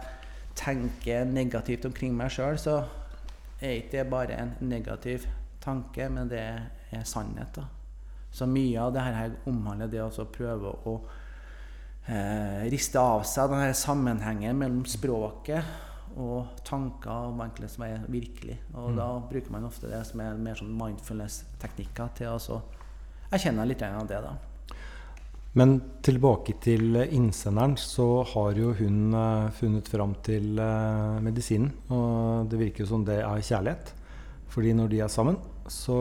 tenker 0.58 1.26
negativt 1.30 1.86
omkring 1.86 2.16
meg 2.18 2.34
sjøl, 2.34 2.58
så 2.60 2.82
er 3.60 3.80
ikke 3.80 3.98
det 3.98 4.10
bare 4.12 4.38
en 4.38 4.54
negativ 4.70 5.26
tanke, 5.64 6.10
men 6.10 6.30
det 6.30 6.44
er 6.44 7.04
sannhet. 7.04 7.56
da. 7.56 7.66
Så 8.32 8.46
mye 8.46 8.82
av 8.82 8.94
det 8.94 9.02
her 9.02 9.36
omhandler 9.50 9.90
det 9.92 10.04
å 10.04 10.26
prøve 10.32 10.74
å 10.86 10.96
eh, 12.06 12.68
riste 12.72 13.02
av 13.02 13.24
seg 13.28 13.52
denne 13.52 13.74
sammenhengen 13.78 14.60
mellom 14.60 14.86
språket 14.86 16.18
og 16.18 16.62
tanker 16.66 17.30
om 17.30 17.42
egentlig 17.44 17.70
som 17.74 17.86
er 17.88 18.06
virkelig. 18.10 18.58
Og 18.74 18.92
mm. 18.92 19.00
da 19.00 19.08
bruker 19.30 19.54
man 19.54 19.68
ofte 19.68 19.90
det 19.92 20.04
som 20.08 20.22
er 20.24 20.40
mer 20.42 20.58
sånn 20.58 20.74
mindfulness-teknikker 20.78 22.14
til 22.18 22.38
å 22.38 22.62
erkjenne 23.34 23.66
litt 23.68 23.84
av 23.86 24.08
det. 24.10 24.22
da. 24.24 24.36
Men 25.58 25.80
tilbake 26.06 26.54
til 26.62 27.00
innsenderen, 27.02 27.74
så 27.82 28.22
har 28.30 28.58
jo 28.60 28.76
hun 28.78 29.16
uh, 29.16 29.50
funnet 29.58 29.90
fram 29.90 30.14
til 30.26 30.60
uh, 30.62 31.18
medisinen. 31.24 31.72
Og 31.90 32.50
det 32.52 32.60
virker 32.62 32.84
jo 32.84 32.92
som 32.92 33.06
det 33.08 33.24
er 33.24 33.42
kjærlighet. 33.42 33.94
Fordi 34.54 34.76
når 34.78 34.92
de 34.92 35.02
er 35.02 35.12
sammen, 35.12 35.40
så 35.68 35.98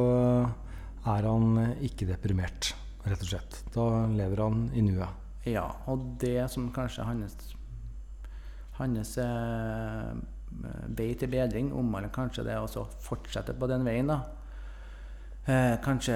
er 1.07 1.29
han 1.29 1.77
ikke 1.85 2.09
deprimert, 2.09 2.75
rett 3.07 3.23
og 3.23 3.31
slett. 3.31 3.61
Da 3.75 3.87
lever 4.13 4.43
han 4.45 4.67
i 4.77 4.85
nuet. 4.85 5.25
Ja, 5.47 5.67
og 5.87 6.17
det 6.21 6.51
som 6.51 6.73
kanskje 6.75 7.07
hans, 7.07 7.53
hans 8.81 9.13
eh, 9.23 10.15
vei 10.99 11.13
til 11.19 11.31
bedring 11.31 11.71
omhandler 11.71 12.11
kanskje 12.15 12.49
det 12.49 12.57
å 12.59 12.87
fortsette 13.07 13.55
på 13.55 13.69
den 13.71 13.87
veien. 13.87 14.11
da. 14.11 14.25
Eh, 15.47 15.77
kanskje 15.79 16.15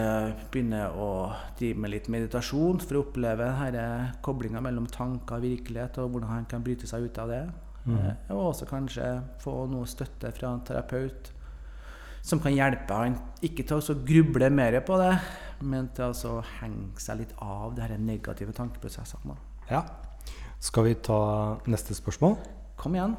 begynne 0.51 0.89
å 0.99 1.11
drive 1.59 1.79
med 1.79 1.93
litt 1.93 2.09
meditasjon 2.11 2.81
for 2.83 2.99
å 2.99 3.03
oppleve 3.05 3.47
denne 3.71 4.17
koblinga 4.27 4.59
mellom 4.65 4.89
tanker 4.91 5.37
og 5.39 5.45
virkelighet, 5.45 6.01
og 6.03 6.17
hvordan 6.17 6.33
han 6.33 6.49
kan 6.51 6.65
bryte 6.67 6.89
seg 6.91 7.07
ut 7.07 7.21
av 7.23 7.31
det. 7.31 7.45
Mm. 7.85 8.01
Eh, 8.01 8.33
og 8.35 8.49
også 8.49 8.67
kanskje 8.67 9.07
få 9.45 9.55
noe 9.71 9.87
støtte 9.87 10.33
fra 10.35 10.51
en 10.51 10.65
terapeut 10.67 11.31
som 12.27 12.43
kan 12.43 12.53
hjelpe 12.53 12.97
han 12.97 13.15
ikke 13.47 13.65
til 13.69 13.79
å 13.79 13.97
gruble 14.05 14.51
mer 14.51 14.81
på 14.85 14.99
det, 14.99 15.15
men 15.63 15.87
til 15.95 16.11
å 16.11 16.43
henge 16.59 16.99
seg 17.01 17.23
litt 17.23 17.37
av 17.39 17.79
de 17.79 17.87
negative 18.03 18.53
tankeprosessene. 18.57 19.39
Ja. 19.71 19.85
Skal 20.61 20.91
vi 20.91 20.99
ta 20.99 21.21
neste 21.71 21.95
spørsmål? 21.97 22.35
Kom 22.77 22.99
igjen. 22.99 23.15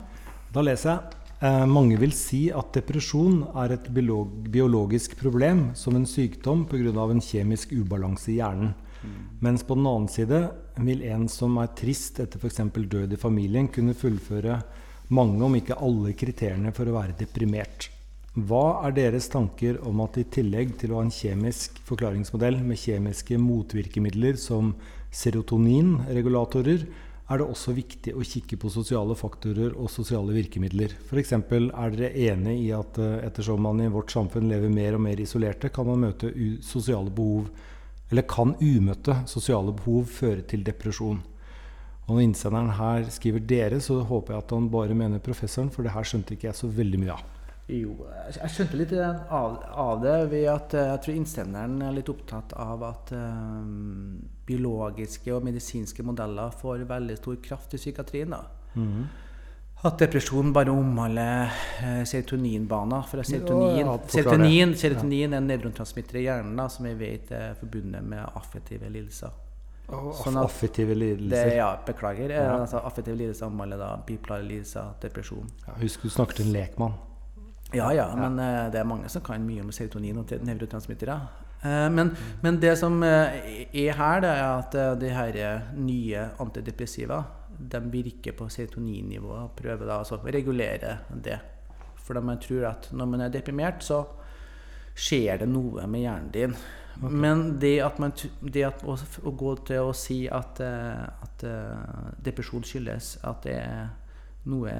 Da 0.51 0.62
leser 0.62 0.91
jeg. 0.91 1.21
Eh, 1.42 1.66
mange 1.66 1.98
vil 1.98 2.12
si 2.14 2.44
at 2.54 2.70
depresjon 2.76 3.40
er 3.58 3.74
et 3.74 3.88
biologisk 3.90 5.16
problem 5.18 5.72
som 5.74 5.96
en 5.98 6.06
sykdom 6.06 6.68
pga. 6.70 6.92
en 7.10 7.22
kjemisk 7.22 7.72
ubalanse 7.74 8.30
i 8.30 8.38
hjernen. 8.38 8.76
Mm. 9.02 9.40
Mens 9.42 9.64
på 9.64 9.74
den 9.74 9.88
annen 9.88 10.08
side 10.08 10.52
vil 10.78 11.02
en 11.02 11.28
som 11.28 11.58
er 11.58 11.74
trist 11.74 12.20
etter 12.20 12.38
f.eks. 12.38 12.62
død 12.74 13.14
i 13.14 13.18
familien, 13.18 13.68
kunne 13.68 13.96
fullføre 13.96 14.62
mange, 15.10 15.44
om 15.44 15.56
ikke 15.56 15.82
alle, 15.82 16.14
kriteriene 16.14 16.72
for 16.72 16.86
å 16.86 16.94
være 16.94 17.18
deprimert. 17.18 17.90
Hva 18.36 18.86
er 18.86 18.92
deres 18.92 19.28
tanker 19.28 19.82
om 19.84 20.00
at 20.06 20.18
i 20.18 20.24
tillegg 20.24 20.78
til 20.78 20.92
å 20.92 21.00
ha 21.00 21.02
en 21.02 21.12
kjemisk 21.12 21.82
forklaringsmodell 21.84 22.62
med 22.64 22.78
kjemiske 22.78 23.36
motvirkemidler 23.42 24.38
som 24.38 24.76
serotoninregulatorer, 25.12 26.86
er 27.32 27.40
det 27.40 27.48
også 27.48 27.74
viktig 27.76 28.14
å 28.18 28.26
kikke 28.28 28.58
på 28.60 28.70
sosiale 28.74 29.16
faktorer 29.16 29.74
og 29.80 29.90
sosiale 29.94 30.36
virkemidler. 30.36 30.94
F.eks. 31.08 31.34
er 31.38 31.96
dere 31.96 32.12
enig 32.28 32.58
i 32.66 32.70
at 32.76 33.00
eh, 33.00 33.20
ettersom 33.28 33.64
man 33.64 33.82
i 33.84 33.90
vårt 33.92 34.12
samfunn 34.12 34.50
lever 34.52 34.74
mer 34.74 34.98
og 34.98 35.06
mer 35.08 35.22
isolerte, 35.24 35.72
kan 35.74 35.88
man 35.88 36.04
møte 36.08 36.34
sosiale 36.66 37.14
behov 37.14 37.50
eller 38.12 38.28
kan 38.28 38.58
umøtte 38.60 39.22
sosiale 39.32 39.72
behov 39.76 40.10
føre 40.12 40.44
til 40.52 40.66
depresjon? 40.68 41.22
Og 42.08 42.18
når 42.18 42.26
innsenderen 42.26 42.74
her 42.76 43.06
skriver 43.14 43.40
'dere', 43.40 43.80
så 43.80 44.02
håper 44.04 44.34
jeg 44.34 44.44
at 44.44 44.52
han 44.52 44.72
bare 44.74 44.98
mener 44.98 45.24
professoren, 45.24 45.70
for 45.72 45.84
det 45.84 45.94
her 45.96 46.04
skjønte 46.04 46.36
ikke 46.36 46.50
jeg 46.50 46.60
så 46.60 46.68
veldig 46.68 47.00
mye 47.00 47.16
av. 47.16 47.30
Jo, 47.72 47.94
jeg 48.28 48.52
skjønte 48.52 48.78
litt 48.80 48.92
av, 49.00 49.62
av, 49.70 50.02
det 50.04 50.16
ved 50.34 50.48
at 50.52 50.74
eh, 50.76 50.90
jeg 50.90 51.04
tror 51.06 51.16
innsenderen 51.16 51.78
er 51.86 51.94
litt 51.96 52.10
opptatt 52.12 52.52
av 52.60 52.84
at 52.84 53.14
um, 53.16 54.18
biologiske 54.51 55.34
og 55.34 55.43
medisinske 55.48 56.03
modeller 56.05 56.53
får 56.62 56.86
veldig 56.89 57.17
stor 57.17 57.41
kraft 57.43 57.74
i 57.74 57.81
psykiatrien. 57.81 58.36
Mm. 58.75 59.03
At 59.81 59.98
depresjon 59.98 60.51
bare 60.53 60.70
omhandler 60.70 61.50
uh, 61.81 62.01
serotoninbaner. 62.05 63.05
For 63.10 63.25
serotonin, 63.25 63.79
ja, 63.81 63.96
serotonin, 64.13 64.75
serotonin 64.77 65.34
er 65.34 65.39
en 65.39 65.48
nevrontransmitter 65.50 66.20
i 66.22 66.27
hjernen 66.27 66.60
da, 66.60 66.67
som 66.70 66.86
vi 66.86 66.93
vet 67.00 67.31
er 67.34 67.55
forbundet 67.58 68.05
med 68.05 68.22
affektive 68.38 68.91
lidelser. 68.93 69.34
Oh, 69.91 70.12
sånn 70.15 70.38
at, 70.38 70.46
affektive 70.46 70.93
lidelser? 70.93 71.50
Det, 71.50 71.55
ja, 71.58 71.72
beklager. 71.88 72.36
Ja. 72.38 72.60
Altså, 72.60 72.84
affektive 72.86 73.17
lidelser 73.24 73.50
omhandler 73.50 73.81
da 73.81 73.96
bipolare 74.05 74.46
lidelser, 74.46 74.93
depresjon. 75.01 75.50
Ja, 75.65 75.79
husk 75.81 76.05
du 76.05 76.13
snakket 76.13 76.43
til 76.43 76.51
en 76.51 76.60
lekmann. 76.60 77.00
Ja, 77.74 77.89
ja, 77.96 78.05
men 78.20 78.38
uh, 78.38 78.67
det 78.70 78.84
er 78.84 78.86
mange 78.86 79.10
som 79.10 79.25
kan 79.25 79.41
mye 79.48 79.65
om 79.65 79.74
serotonin 79.74 80.22
og 80.22 80.29
nevrotransmittere. 80.46 81.17
Uh, 81.62 81.88
men, 81.94 82.15
men, 82.41 82.58
det 82.62 82.74
som 82.80 82.96
uh, 83.03 83.38
er 83.70 83.98
her, 83.98 84.24
det 84.24 84.32
er 84.32 84.48
at 84.50 84.77
de 85.01 85.13
her 85.13 85.70
nye 85.77 86.25
antidepressiva 86.41 87.22
de 87.72 87.82
virker 87.94 88.34
på 88.34 88.48
serotoninnivået 88.50 89.44
og 89.44 89.56
prøver 89.60 89.86
da 89.86 90.00
altså 90.01 90.18
å 90.18 90.34
regulere 90.34 90.98
det. 91.13 91.38
For 92.01 92.18
man 92.25 92.41
tror 92.41 92.72
at 92.72 92.89
når 92.91 93.10
man 93.12 93.22
er 93.22 93.34
deprimert, 93.34 93.86
så 93.86 94.01
skjer 94.98 95.44
det 95.44 95.50
noe 95.51 95.86
med 95.88 96.01
hjernen 96.01 96.32
din. 96.34 96.56
Okay. 96.98 97.13
Men 97.24 97.44
det 97.62 97.75
at, 97.86 98.00
man, 98.01 98.12
det 98.41 98.65
at 98.68 98.82
å, 98.84 98.98
å, 98.98 99.32
gå 99.38 99.53
til 99.70 99.91
å 99.91 99.94
si 99.96 100.25
at, 100.27 100.60
at 100.60 101.46
depresjon 102.25 102.65
skyldes 102.68 103.13
at 103.30 103.46
det 103.46 103.56
er 103.62 103.86
noe 104.50 104.74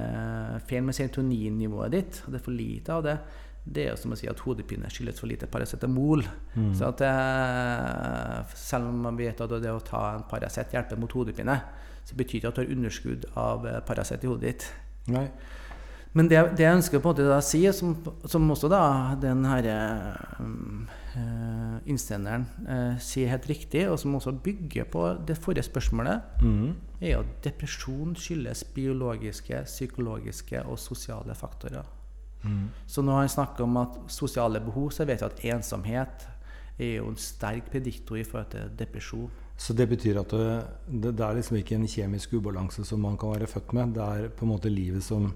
feil 0.66 0.84
med 0.84 0.96
serotoninnivået 0.96 1.94
ditt, 1.94 2.20
og 2.24 2.34
det 2.34 2.40
er 2.40 2.44
for 2.44 2.56
lite 2.56 2.94
av 2.96 3.06
det, 3.06 3.16
det 3.64 3.84
er 3.84 3.92
jo 3.92 4.00
som 4.00 4.14
å 4.14 4.18
si 4.18 4.26
at 4.30 4.40
hodepine 4.42 4.90
skyldes 4.90 5.20
for 5.22 5.30
lite 5.30 5.46
paracetamol. 5.50 6.24
Mm. 6.56 6.72
Så 6.74 6.90
at 6.90 7.02
selv 8.58 8.90
om 8.90 9.02
man 9.06 9.18
vet 9.20 9.40
at 9.40 9.56
det 9.62 9.70
å 9.70 9.82
ta 9.86 10.02
en 10.16 10.26
Paracet 10.28 10.74
hjelper 10.74 10.98
mot 10.98 11.14
hodepine, 11.14 11.60
så 12.02 12.18
betyr 12.18 12.42
det 12.42 12.50
at 12.50 12.58
du 12.58 12.64
har 12.64 12.72
underskudd 12.74 13.28
av 13.38 13.68
Paracet 13.86 14.24
i 14.26 14.30
hodet 14.30 14.48
ditt. 14.50 14.66
Nei. 15.14 15.28
Men 16.12 16.28
det, 16.28 16.40
det, 16.58 16.66
jeg 16.66 16.76
ønsker 16.76 17.00
på 17.00 17.08
en 17.08 17.14
måte 17.14 17.28
å 17.32 17.44
si, 17.44 17.62
som, 17.72 17.94
som, 18.28 18.50
også 18.52 18.68
da 18.68 18.82
den 19.20 19.46
herre 19.48 19.76
um, 20.42 20.82
uh, 21.14 21.78
innsenderen 21.88 22.44
øh, 22.66 22.98
sier 23.00 23.32
helt 23.32 23.48
riktig, 23.48 23.86
og 23.88 23.96
som 24.00 24.18
også 24.18 24.34
bygger 24.44 24.90
på 24.92 25.06
det 25.28 25.38
forrige 25.40 25.64
spørsmålet, 25.70 26.36
mm. 26.44 26.68
er 27.00 27.22
at 27.22 27.32
depresjon 27.46 28.12
skyldes 28.18 28.66
biologiske, 28.76 29.64
psykologiske 29.70 30.66
og 30.66 30.76
sosiale 30.82 31.36
faktorer. 31.38 31.88
Mm. 32.42 32.66
Så 32.86 33.02
når 33.02 33.22
han 33.22 33.32
snakker 33.36 33.64
om 33.64 33.76
at 33.82 33.98
sosiale 34.10 34.60
behov, 34.60 34.90
så 34.90 35.06
vet 35.08 35.22
vi 35.22 35.28
at 35.28 35.44
ensomhet 35.56 36.26
er 36.78 36.96
jo 36.96 37.10
en 37.12 37.20
sterk 37.20 37.70
prediktor 37.70 38.18
i 38.18 38.26
forhold 38.26 38.50
til 38.54 38.74
depresjon. 38.78 39.30
Så 39.56 39.76
det 39.76 39.86
betyr 39.90 40.18
at 40.22 40.32
det, 40.32 40.48
det, 40.88 41.14
det 41.18 41.24
er 41.26 41.38
liksom 41.38 41.58
ikke 41.60 41.76
en 41.78 41.88
kjemisk 41.88 42.34
ubalanse 42.34 42.84
som 42.88 43.02
man 43.04 43.18
kan 43.20 43.36
være 43.36 43.50
født 43.50 43.74
med, 43.76 43.94
det 43.94 44.02
er 44.02 44.32
på 44.34 44.46
en 44.46 44.52
måte 44.54 44.72
livet 44.72 45.04
som 45.04 45.28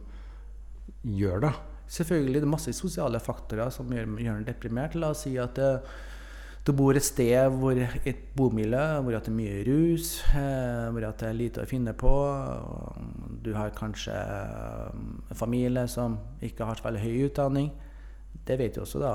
gjør 1.07 1.47
det? 1.47 1.55
Selvfølgelig. 1.87 2.41
Det 2.41 2.49
er 2.49 2.51
masse 2.51 2.75
sosiale 2.75 3.21
faktorer 3.23 3.71
som 3.71 3.91
gjør, 3.93 4.17
gjør 4.19 4.41
en 4.41 4.49
deprimert. 4.49 4.97
La 4.99 5.13
oss 5.15 5.23
si 5.27 5.37
at 5.39 5.55
det, 5.59 5.71
du 6.67 6.73
bor 6.75 6.99
et 6.99 7.05
sted 7.07 7.53
hvor 7.61 7.79
et 7.79 8.23
bomiljø 8.35 8.85
hvor 9.05 9.15
det 9.15 9.21
er 9.31 9.35
mye 9.37 9.61
rus, 9.69 10.09
eh, 10.35 10.89
hvor 10.91 11.05
det 11.05 11.29
er 11.29 11.37
lite 11.39 11.63
å 11.63 11.69
finne 11.71 11.95
på. 11.95 12.13
Du 13.45 13.53
har 13.55 13.71
kanskje 13.77 14.15
eh, 14.17 14.97
en 15.31 15.39
familie 15.39 15.87
som 15.91 16.19
ikke 16.43 16.67
har 16.67 16.79
så 16.81 16.89
veldig 16.89 17.05
høy 17.05 17.29
utdanning. 17.29 17.71
Det 18.47 18.59
vet 18.59 18.75
du 18.75 18.83
også 18.83 19.01
da 19.03 19.13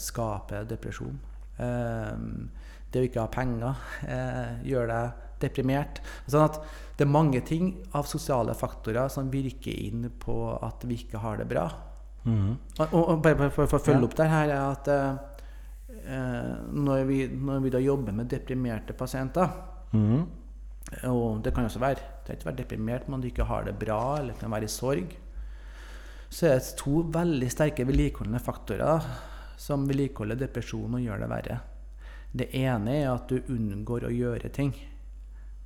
skaper 0.00 0.64
depresjon. 0.68 1.16
Det 1.56 3.00
å 3.00 3.04
ikke 3.08 3.24
ha 3.24 3.28
penger 3.32 4.62
gjør 4.64 4.88
deg 4.88 5.24
deprimert. 5.42 6.00
Sånn 6.30 6.46
at 6.46 6.60
det 6.96 7.04
er 7.04 7.10
mange 7.12 7.42
ting 7.44 7.72
av 7.98 8.06
sosiale 8.08 8.54
faktorer 8.56 9.10
som 9.12 9.28
virker 9.32 9.74
inn 9.74 10.06
på 10.22 10.36
at 10.62 10.86
vi 10.88 11.00
ikke 11.02 11.20
har 11.24 11.40
det 11.42 11.48
bra. 11.50 11.66
Mhm. 12.24 12.54
Og, 12.78 12.94
og 13.02 13.22
bare 13.24 13.50
for, 13.52 13.66
for 13.68 13.76
å 13.80 13.84
følge 13.84 14.00
Ja. 14.00 14.08
opp 14.08 14.16
der 14.16 14.30
her 14.32 14.48
er 14.48 14.62
at 14.70 14.88
eh, 14.88 15.18
når, 16.04 17.04
vi, 17.08 17.18
når 17.28 17.62
vi 17.64 17.70
da 17.72 17.80
jobber 17.80 18.12
med 18.12 18.28
deprimerte 18.28 18.92
pasienter 18.92 19.48
mm. 19.92 20.22
og 21.08 21.40
det 21.44 21.54
kan 21.54 21.64
også 21.64 21.80
være 21.80 22.14
det 22.24 22.30
kan 22.32 22.38
ikke 22.38 22.48
være 22.48 22.60
deprimert, 22.62 23.08
men 23.08 23.20
du 23.20 23.26
ikke 23.28 23.44
har 23.44 23.66
det 23.66 23.74
bra, 23.76 24.16
eller 24.16 24.36
kan 24.40 24.50
være 24.50 24.64
i 24.64 24.72
sorg. 24.72 25.10
Så 26.32 26.46
er 26.48 26.54
det 26.56 26.76
to 26.80 27.02
veldig 27.12 27.50
sterke 27.52 27.84
vedlikeholdende 27.84 28.40
faktorer 28.40 29.08
som 29.60 29.84
vedlikeholder 29.88 30.40
depresjon 30.40 30.96
og 30.96 31.04
gjør 31.04 31.20
det 31.20 31.28
verre. 31.28 31.58
Det 32.32 32.48
ene 32.56 32.96
er 33.02 33.10
at 33.12 33.28
du 33.28 33.52
unngår 33.52 34.08
å 34.08 34.14
gjøre 34.14 34.48
ting. 34.56 34.72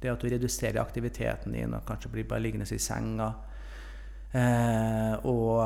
Det 0.02 0.10
at 0.10 0.18
du 0.18 0.26
reduserer 0.32 0.80
aktiviteten 0.82 1.54
din 1.54 1.78
og 1.78 1.86
kanskje 1.86 2.10
blir 2.12 2.26
bare 2.26 2.42
liggende 2.42 2.66
i 2.74 2.82
senga. 2.82 3.30
Eh, 4.34 5.14
og 5.30 5.62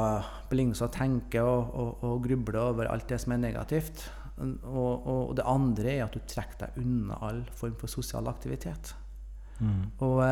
blir 0.51 0.61
liggende 0.61 0.87
og 0.87 0.93
tenke 0.93 1.41
og, 1.41 1.73
og, 1.73 2.05
og 2.05 2.21
gruble 2.29 2.69
over 2.69 2.93
alt 2.93 3.09
det 3.09 3.19
som 3.25 3.33
er 3.33 3.43
negativt. 3.49 4.05
Og, 4.41 5.07
og 5.07 5.35
det 5.37 5.45
andre 5.47 5.91
er 5.93 6.07
at 6.07 6.15
du 6.17 6.23
trekker 6.27 6.65
deg 6.65 6.81
unna 6.83 7.19
all 7.27 7.43
form 7.55 7.77
for 7.81 7.91
sosial 7.91 8.31
aktivitet. 8.31 8.95
Mm. 9.63 9.83
Og 10.03 10.23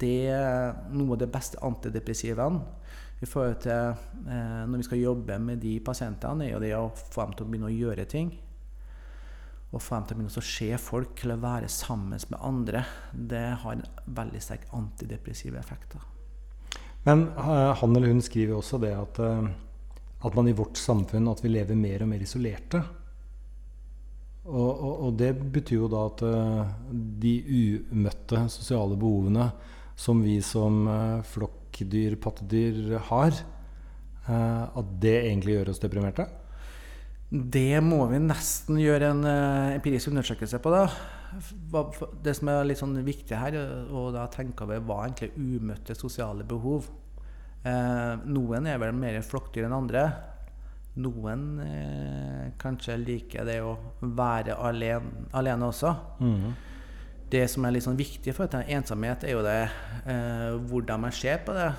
det 0.00 0.16
er 0.32 0.78
noe 0.96 1.14
av 1.14 1.20
det 1.20 1.28
beste 1.30 1.60
antidepressivaene 1.62 2.64
i 3.22 3.28
forhold 3.28 3.60
til 3.64 3.94
eh, 4.28 4.64
når 4.68 4.82
vi 4.82 4.86
skal 4.88 5.00
jobbe 5.00 5.38
med 5.40 5.62
de 5.64 5.78
pasientene, 5.84 6.44
er 6.44 6.52
jo 6.52 6.60
det 6.60 6.74
å 6.76 6.90
få 6.96 7.24
dem 7.24 7.36
til 7.36 7.46
å 7.46 7.52
begynne 7.52 7.70
å 7.70 7.76
gjøre 7.76 8.04
ting. 8.10 8.32
Og 9.72 9.82
få 9.82 9.96
dem 9.96 10.08
til 10.08 10.16
å 10.16 10.18
begynne 10.20 10.42
å 10.42 10.50
se 10.50 10.68
folk 10.80 11.22
eller 11.24 11.40
være 11.40 11.70
sammen 11.72 12.12
med 12.16 12.42
andre. 12.44 12.84
Det 13.12 13.46
har 13.62 13.78
en 13.78 13.86
veldig 14.18 14.42
sterk 14.44 14.68
antidepressiv 14.76 15.56
effekt. 15.56 15.96
da. 15.96 16.04
Men 17.06 17.28
eh, 17.38 17.72
han 17.80 17.96
eller 17.96 18.12
hun 18.12 18.24
skriver 18.24 18.58
også 18.58 18.82
det 18.82 18.92
at, 18.98 19.22
eh, 19.22 19.48
at 20.24 20.36
man 20.36 20.48
i 20.48 20.54
vårt 20.56 20.78
samfunn 20.80 21.28
at 21.28 21.42
vi 21.44 21.52
lever 21.52 21.76
mer 21.78 22.04
og 22.04 22.10
mer 22.10 22.24
isolerte. 22.24 22.80
Og, 24.46 24.70
og, 24.70 24.94
og 25.08 25.16
det 25.18 25.32
betyr 25.54 25.80
jo 25.80 25.90
da 25.90 26.04
at 26.06 26.22
eh, 26.22 26.74
de 27.22 27.34
umøtte 27.90 28.44
sosiale 28.52 28.98
behovene 28.98 29.48
som 29.98 30.20
vi 30.22 30.38
som 30.44 30.84
eh, 30.90 31.24
flokkdyr, 31.26 32.14
pattedyr, 32.22 32.96
har, 33.08 33.34
eh, 33.34 34.64
at 34.70 34.92
det 35.02 35.16
egentlig 35.24 35.56
gjør 35.56 35.72
oss 35.72 35.82
deprimerte? 35.82 36.28
Det 37.26 37.82
må 37.82 38.04
vi 38.06 38.22
nesten 38.22 38.78
gjøre 38.78 39.10
en 39.10 39.24
empirisk 39.74 40.12
undersøkelse 40.12 40.60
på. 40.62 40.70
da. 40.70 40.84
Det 42.22 42.36
som 42.38 42.52
er 42.52 42.68
litt 42.68 42.78
sånn 42.78 42.94
viktig 43.02 43.34
her, 43.34 43.56
og 43.90 44.12
da 44.14 44.28
tenke 44.30 44.62
over 44.62 44.84
hva 44.86 45.00
egentlig 45.08 45.32
umøtte 45.34 45.98
sosiale 45.98 46.46
behov. 46.46 46.86
Eh, 47.66 48.14
noen 48.30 48.68
er 48.70 48.78
vel 48.78 48.94
mer 48.96 49.18
flokkdyr 49.26 49.66
enn 49.66 49.74
andre. 49.74 50.04
Noen 51.02 51.42
eh, 51.64 52.44
kanskje 52.60 52.96
liker 53.00 53.46
det 53.48 53.58
å 53.64 53.74
være 54.00 54.56
alene, 54.68 55.26
alene 55.36 55.68
også. 55.72 55.92
Mhm. 56.22 56.54
Det 57.26 57.42
som 57.50 57.64
er 57.66 57.72
litt 57.74 57.82
sånn 57.82 57.98
viktig 57.98 58.30
for 58.36 58.46
dette, 58.46 58.68
ensomhet, 58.70 59.24
er 59.26 59.32
jo 59.34 59.42
det 59.42 59.64
eh, 60.06 60.52
hvordan 60.70 61.02
man 61.02 61.14
ser 61.14 61.40
på 61.42 61.56
det. 61.56 61.72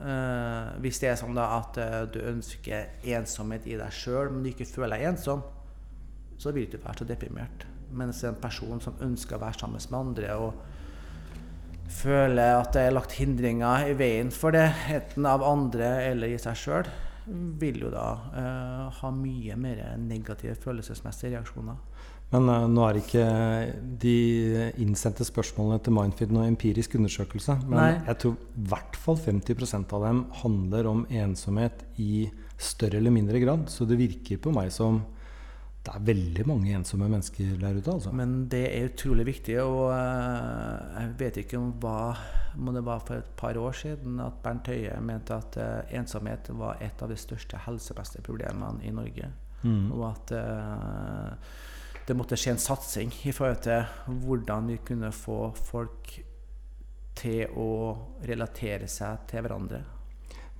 Eh, 0.00 0.66
hvis 0.84 1.00
det 1.00 1.08
er 1.08 1.16
sånn 1.16 1.38
da 1.38 1.46
at 1.56 1.78
eh, 1.80 2.02
du 2.12 2.18
ønsker 2.20 3.00
ensomhet 3.16 3.64
i 3.64 3.78
deg 3.80 3.96
sjøl, 3.96 4.28
men 4.28 4.44
du 4.44 4.50
ikke 4.52 4.68
føler 4.68 4.98
deg 4.98 5.08
ensom, 5.14 5.40
så 6.40 6.52
vil 6.52 6.68
du 6.68 6.76
ikke 6.76 6.84
være 6.84 7.00
så 7.00 7.08
deprimert. 7.08 7.64
Mens 7.96 8.20
en 8.28 8.36
person 8.40 8.80
som 8.84 9.00
ønsker 9.00 9.38
å 9.38 9.42
være 9.42 9.62
sammen 9.62 9.80
med 9.80 9.98
andre 10.00 10.36
og 10.36 10.60
føler 11.92 12.56
at 12.60 12.72
det 12.76 12.86
er 12.86 12.96
lagt 12.96 13.16
hindringer 13.18 13.90
i 13.90 13.94
veien 13.98 14.30
for 14.34 14.54
det, 14.56 14.68
enten 14.92 15.28
av 15.28 15.44
andre 15.46 15.92
eller 16.08 16.32
i 16.32 16.40
seg 16.40 16.58
sjøl, 16.58 16.90
vil 17.60 17.84
jo 17.84 17.90
da 17.92 18.06
eh, 18.40 18.86
ha 19.00 19.10
mye 19.14 19.56
mer 19.60 19.82
negative 20.00 20.56
følelsesmessige 20.62 21.36
reaksjoner. 21.36 21.78
Men 22.30 22.46
uh, 22.46 22.66
nå 22.70 22.82
er 22.86 22.98
ikke 23.00 23.24
de 24.02 24.16
innsendte 24.82 25.26
spørsmålene 25.26 25.80
til 25.82 25.94
Mindfeed 25.96 26.34
noen 26.34 26.52
empirisk 26.52 26.94
undersøkelse. 26.98 27.56
Men 27.64 27.78
Nei. 27.80 27.92
jeg 28.06 28.20
tror 28.22 28.36
i 28.36 28.66
hvert 28.70 28.98
fall 29.02 29.18
50% 29.18 29.94
av 29.98 30.04
dem 30.06 30.20
handler 30.44 30.90
om 30.90 31.02
ensomhet 31.10 31.82
i 31.98 32.28
større 32.60 33.00
eller 33.00 33.14
mindre 33.14 33.42
grad. 33.42 33.66
Så 33.72 33.86
det 33.88 33.98
virker 33.98 34.38
på 34.42 34.54
meg 34.54 34.70
som 34.74 35.02
det 35.80 35.94
er 35.96 36.02
veldig 36.04 36.44
mange 36.44 36.74
ensomme 36.76 37.08
mennesker 37.08 37.54
der 37.60 37.78
ute. 37.78 37.92
altså. 37.92 38.12
Men 38.12 38.48
det 38.52 38.66
er 38.68 38.90
utrolig 38.90 39.24
viktig, 39.30 39.56
og 39.62 39.88
eh, 39.94 41.00
jeg 41.00 41.14
vet 41.22 41.40
ikke 41.40 41.60
om 41.60 41.72
hva 41.80 42.00
om 42.58 42.72
det 42.74 42.82
var 42.84 43.00
for 43.06 43.20
et 43.20 43.30
par 43.38 43.56
år 43.56 43.72
siden 43.78 44.18
at 44.20 44.40
Bernt 44.42 44.66
Høie 44.68 44.96
mente 45.00 45.36
at 45.36 45.56
eh, 45.60 45.94
ensomhet 46.00 46.50
var 46.58 46.82
et 46.84 47.02
av 47.02 47.08
de 47.08 47.16
største 47.16 47.60
helsebeste 47.64 48.20
problemene 48.26 48.84
i 48.84 48.92
Norge. 48.92 49.30
Mm. 49.62 49.92
Og 49.94 50.04
at 50.10 50.34
eh, 50.36 51.54
det 52.08 52.16
måtte 52.18 52.36
skje 52.40 52.56
en 52.56 52.60
satsing 52.60 53.14
i 53.28 53.32
forhold 53.32 53.62
til 53.64 54.18
hvordan 54.24 54.68
vi 54.72 54.80
kunne 54.84 55.12
få 55.14 55.40
folk 55.54 56.12
til 57.20 57.56
å 57.56 57.70
relatere 58.26 58.88
seg 58.90 59.24
til 59.30 59.44
hverandre. 59.46 59.80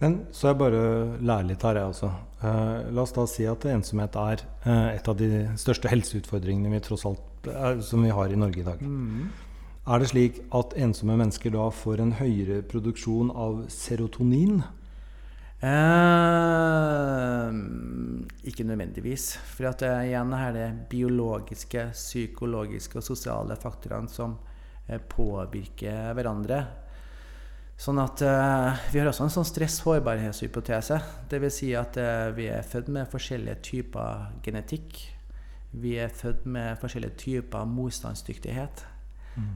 Men 0.00 0.16
så 0.32 0.48
er 0.48 0.54
jeg 0.54 0.60
bare 0.62 0.82
lærer 1.20 1.48
litt 1.50 1.64
her, 1.66 1.76
jeg 1.76 1.92
også. 1.92 2.10
Eh, 2.40 2.88
la 2.96 3.02
oss 3.04 3.12
da 3.12 3.26
si 3.28 3.44
at 3.48 3.66
ensomhet 3.68 4.16
er 4.16 4.42
eh, 4.64 4.96
et 4.96 5.08
av 5.12 5.18
de 5.20 5.30
største 5.60 5.92
helseutfordringene 5.92 6.72
vi 6.72 6.80
tross 6.86 7.04
alt 7.08 7.48
er, 7.52 7.82
som 7.84 8.04
vi 8.04 8.12
har 8.16 8.32
i 8.32 8.38
Norge 8.40 8.62
i 8.62 8.66
dag. 8.66 8.80
Er 9.90 10.00
det 10.00 10.10
slik 10.10 10.40
at 10.56 10.76
ensomme 10.80 11.16
mennesker 11.20 11.52
da 11.52 11.68
får 11.72 12.00
en 12.04 12.14
høyere 12.16 12.60
produksjon 12.68 13.32
av 13.32 13.64
serotonin? 13.72 14.62
Eh, 15.60 17.48
ikke 18.48 18.64
nødvendigvis. 18.64 19.34
For 19.52 19.68
at 19.68 19.82
det 19.84 19.92
igjen 20.08 20.32
er 20.32 20.52
det 20.56 20.68
biologiske, 20.92 21.90
psykologiske 21.92 23.00
og 23.00 23.04
sosiale 23.04 23.56
faktorene 23.60 24.08
som 24.08 24.38
eh, 24.88 24.96
påvirker 24.96 26.14
hverandre. 26.16 26.64
Sånn 27.80 28.00
at 28.02 28.20
uh, 28.26 28.76
Vi 28.92 29.00
har 29.00 29.08
også 29.08 29.24
en 29.24 29.32
sånn 29.32 29.48
stress-sårbarhetshypotese. 29.48 30.98
Dvs. 31.30 31.56
Si 31.62 31.70
at 31.78 31.96
uh, 31.96 32.28
vi 32.36 32.50
er 32.52 32.66
født 32.66 32.90
med 32.92 33.08
forskjellige 33.08 33.56
typer 33.70 34.28
genetikk. 34.44 35.00
Vi 35.80 35.94
er 36.02 36.12
født 36.12 36.44
med 36.50 36.76
forskjellige 36.82 37.16
typer 37.22 37.68
motstandsdyktighet. 37.70 38.84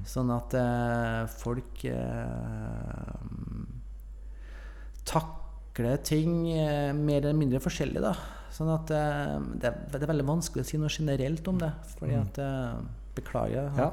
Sånn 0.08 0.30
at 0.32 0.54
uh, 0.56 1.26
folk 1.28 1.82
takler 5.04 5.98
ting 6.06 6.38
mer 6.96 7.18
eller 7.18 7.36
mindre 7.36 7.60
forskjellig. 7.60 8.00
Da. 8.00 8.14
Sånn 8.54 8.70
at 8.72 8.88
det, 8.88 9.68
er, 9.68 9.80
det 9.90 10.00
er 10.00 10.12
veldig 10.14 10.28
vanskelig 10.30 10.64
å 10.64 10.68
si 10.68 10.80
noe 10.80 10.92
generelt 10.92 11.50
om 11.50 11.58
det. 11.60 11.72
Fordi 11.98 12.16
at 12.16 12.38
eh, 12.40 12.84
Beklager. 13.14 13.68
Ja. 13.78 13.92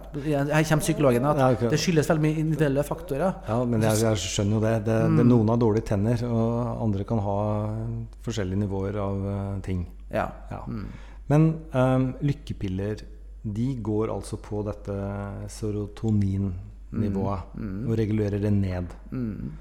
Her 0.49 0.65
kommer 0.65 0.83
psykologen. 0.83 1.25
At 1.29 1.37
Ja, 1.37 1.51
okay. 1.53 1.69
Det 1.69 1.77
skyldes 1.79 2.09
veldig 2.09 2.23
mye 2.25 2.41
individuelle 2.41 2.83
faktorer. 2.87 3.35
Ja, 3.47 3.59
men 3.69 3.85
jeg, 3.85 4.01
jeg 4.01 4.21
skjønner 4.23 4.57
jo 4.57 4.61
det. 4.65 4.73
det, 4.89 4.97
det 5.19 5.25
noen 5.29 5.51
har 5.53 5.61
dårlige 5.61 5.85
tenner, 5.91 6.23
og 6.25 6.81
andre 6.87 7.05
kan 7.07 7.21
ha 7.21 7.37
forskjellige 8.25 8.63
nivåer 8.63 8.97
av 9.01 9.27
eh, 9.35 9.55
ting. 9.67 9.85
Ja. 10.11 10.27
Ja. 10.51 10.63
Mm. 10.67 10.85
Men 11.31 11.47
um, 11.71 12.07
lykkepiller 12.25 13.05
de 13.41 13.67
går 13.81 14.11
altså 14.13 14.37
på 14.41 14.61
dette 14.67 14.93
serotoninnivået 15.49 17.39
og 17.87 17.97
regulerer 17.97 18.39
det 18.41 18.51
ned. 18.53 18.91
Mm. 19.11 19.51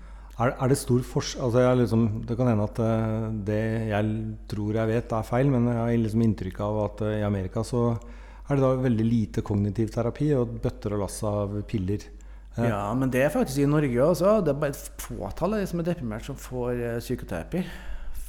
Er, 0.41 0.55
er 0.57 0.73
det 0.73 0.79
stor 0.81 1.03
forskjell 1.05 1.45
altså 1.47 1.63
jeg 1.65 1.79
liksom, 1.83 2.05
Det 2.29 2.37
kan 2.39 2.49
hende 2.49 2.65
at 2.65 2.79
eh, 2.81 3.27
det 3.45 3.61
jeg 3.91 4.13
tror 4.49 4.79
jeg 4.79 4.89
vet, 4.89 5.13
er 5.13 5.27
feil, 5.29 5.51
men 5.53 5.67
jeg 5.69 5.77
har 5.77 5.91
liksom 6.01 6.23
inntrykk 6.25 6.61
av 6.65 6.79
at 6.87 7.03
eh, 7.05 7.19
i 7.21 7.27
Amerika 7.27 7.65
så 7.67 7.83
er 8.51 8.59
det 8.59 8.65
da 8.65 8.71
veldig 8.83 9.07
lite 9.07 9.43
kognitiv 9.47 9.93
terapi 9.95 10.33
og 10.35 10.57
bøtter 10.63 10.97
og 10.97 11.05
lass 11.05 11.21
av 11.27 11.55
piller. 11.71 12.07
Eh, 12.57 12.67
Ja, 12.69 12.83
men 12.95 13.11
det 13.11 13.23
er 13.25 13.31
faktisk 13.35 13.63
i 13.63 13.69
Norge 13.71 14.03
også. 14.03 14.41
Det 14.45 14.55
er 14.55 14.61
bare 14.61 14.75
et 14.75 15.03
fåtall 15.03 15.55
av 15.55 15.63
de 15.63 15.69
som 15.71 15.81
er 15.81 15.89
deprimert, 15.91 16.27
som 16.27 16.39
får 16.39 16.83
eh, 16.83 16.99
psykoterapi. 17.03 17.63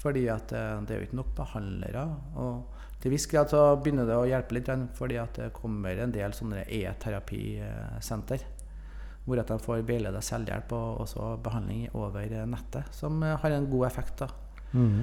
Fordi 0.02 0.28
at 0.34 0.54
eh, 0.54 0.78
det 0.86 0.96
er 0.96 1.02
jo 1.02 1.10
ikke 1.10 1.20
nok 1.22 1.34
behandlere. 1.38 2.06
Og 2.38 3.02
til 3.02 3.16
viss 3.16 3.26
grad 3.30 3.50
så 3.50 3.64
begynner 3.82 4.06
det 4.06 4.18
å 4.18 4.28
hjelpe 4.30 4.58
litt, 4.58 4.70
fordi 4.98 5.18
at 5.18 5.40
det 5.40 5.54
kommer 5.58 5.98
en 5.98 6.14
del 6.14 6.36
sånne 6.38 6.66
e-terapisenter. 6.68 8.46
Hvor 9.26 9.42
at 9.42 9.50
de 9.54 9.58
får 9.62 9.84
veileda 9.86 10.22
selvhjelp 10.26 10.72
og 10.74 11.04
også 11.04 11.36
behandling 11.46 11.90
over 11.94 12.30
nettet, 12.50 12.90
som 12.94 13.22
har 13.22 13.58
en 13.58 13.70
god 13.70 13.88
effekt. 13.90 14.22
da. 14.22 14.30
mhm. 14.74 15.02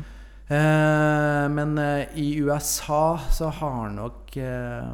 Eh, 0.49 1.49
men 1.53 1.79
eh, 1.79 2.19
i 2.19 2.37
USA 2.41 3.19
så 3.31 3.51
har 3.53 3.91
nok 3.93 4.37
eh, 4.37 4.87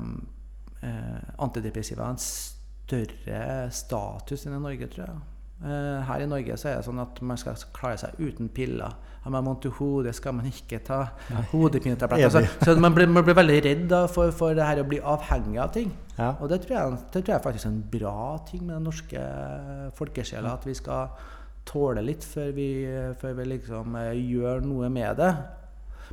antidepressiva 1.39 2.09
en 2.11 2.19
større 2.19 3.71
status 3.71 4.45
enn 4.45 4.59
i 4.59 4.65
Norge, 4.65 4.91
tror 4.91 5.07
jeg. 5.07 5.23
Her 5.65 6.21
i 6.21 6.27
Norge 6.29 6.57
så 6.61 6.69
er 6.69 6.75
det 6.77 6.85
sånn 6.85 6.99
at 7.01 7.21
man 7.25 7.39
skal 7.41 7.57
klare 7.73 7.97
seg 8.03 8.19
uten 8.19 8.51
piller. 8.53 8.93
Har 9.23 9.33
man 9.33 9.47
vondt 9.47 9.65
i 9.65 9.71
hodet, 9.73 10.13
skal 10.19 10.35
man 10.37 10.51
ikke 10.51 10.83
ta 10.85 10.99
hodepinetabletter. 11.55 12.35
Så, 12.35 12.67
så 12.67 12.75
man, 12.83 12.93
blir, 12.93 13.09
man 13.09 13.25
blir 13.25 13.39
veldig 13.39 13.61
redd 13.65 13.87
da, 13.89 14.03
for, 14.11 14.35
for, 14.37 14.53
det 14.59 14.67
her 14.67 14.83
å 14.83 14.89
bli 14.91 14.99
avhengig 15.01 15.63
av 15.63 15.71
ting. 15.73 15.95
Ja. 16.19 16.35
Og 16.35 16.51
det 16.53 16.59
tror, 16.67 16.75
jeg, 16.75 16.99
det 17.15 17.23
tror 17.23 17.37
jeg 17.37 17.45
faktisk 17.47 17.71
er 17.71 17.73
en 17.73 17.81
bra 17.95 18.27
ting 18.51 18.67
med 18.67 18.75
den 18.75 18.85
norske 18.91 19.25
folkesjela. 19.97 20.59
At 20.59 20.69
vi 20.69 20.77
skal 20.77 21.15
tåle 21.69 22.03
litt 22.05 22.25
før 22.27 22.53
vi, 22.57 22.69
før 23.21 23.39
vi 23.41 23.51
liksom 23.55 23.97
eh, 24.01 24.15
gjør 24.19 24.65
noe 24.67 24.91
med 24.93 25.21
det. 25.21 25.33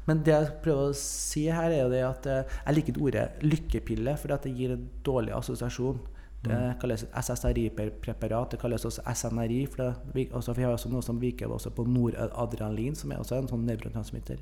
Men 0.07 0.23
det 0.25 0.33
jeg 0.33 0.53
prøver 0.63 0.89
å 0.89 0.97
si 0.97 1.45
her, 1.51 1.69
er 1.69 1.83
jo 1.83 1.91
det 1.91 2.01
at 2.07 2.29
eh, 2.31 2.55
jeg 2.65 2.77
liker 2.77 2.95
ikke 2.95 3.05
ordet 3.09 3.27
lykkepille, 3.45 4.15
for 4.17 4.33
det 4.33 4.55
gir 4.55 4.75
en 4.75 4.87
dårlig 5.05 5.35
assosiasjon. 5.37 6.01
Det 6.41 6.57
mm. 6.57 6.77
kalles 6.81 7.05
SSRI-preparat. 7.13 8.55
Det 8.55 8.59
kalles 8.61 8.85
også 8.87 9.03
SNRI. 9.13 9.59
For 9.69 9.83
det, 9.83 10.29
også, 10.33 10.55
vi 10.57 10.65
har 10.65 10.73
også 10.73 10.89
noe 10.89 11.05
som 11.05 11.19
virker 11.21 11.51
også 11.53 11.69
på 11.77 11.85
noradrenalin, 11.85 12.97
som 12.97 13.13
er 13.13 13.21
også 13.21 13.37
en 13.37 13.51
sånn 13.51 13.67
nevrotransmitter. 13.67 14.41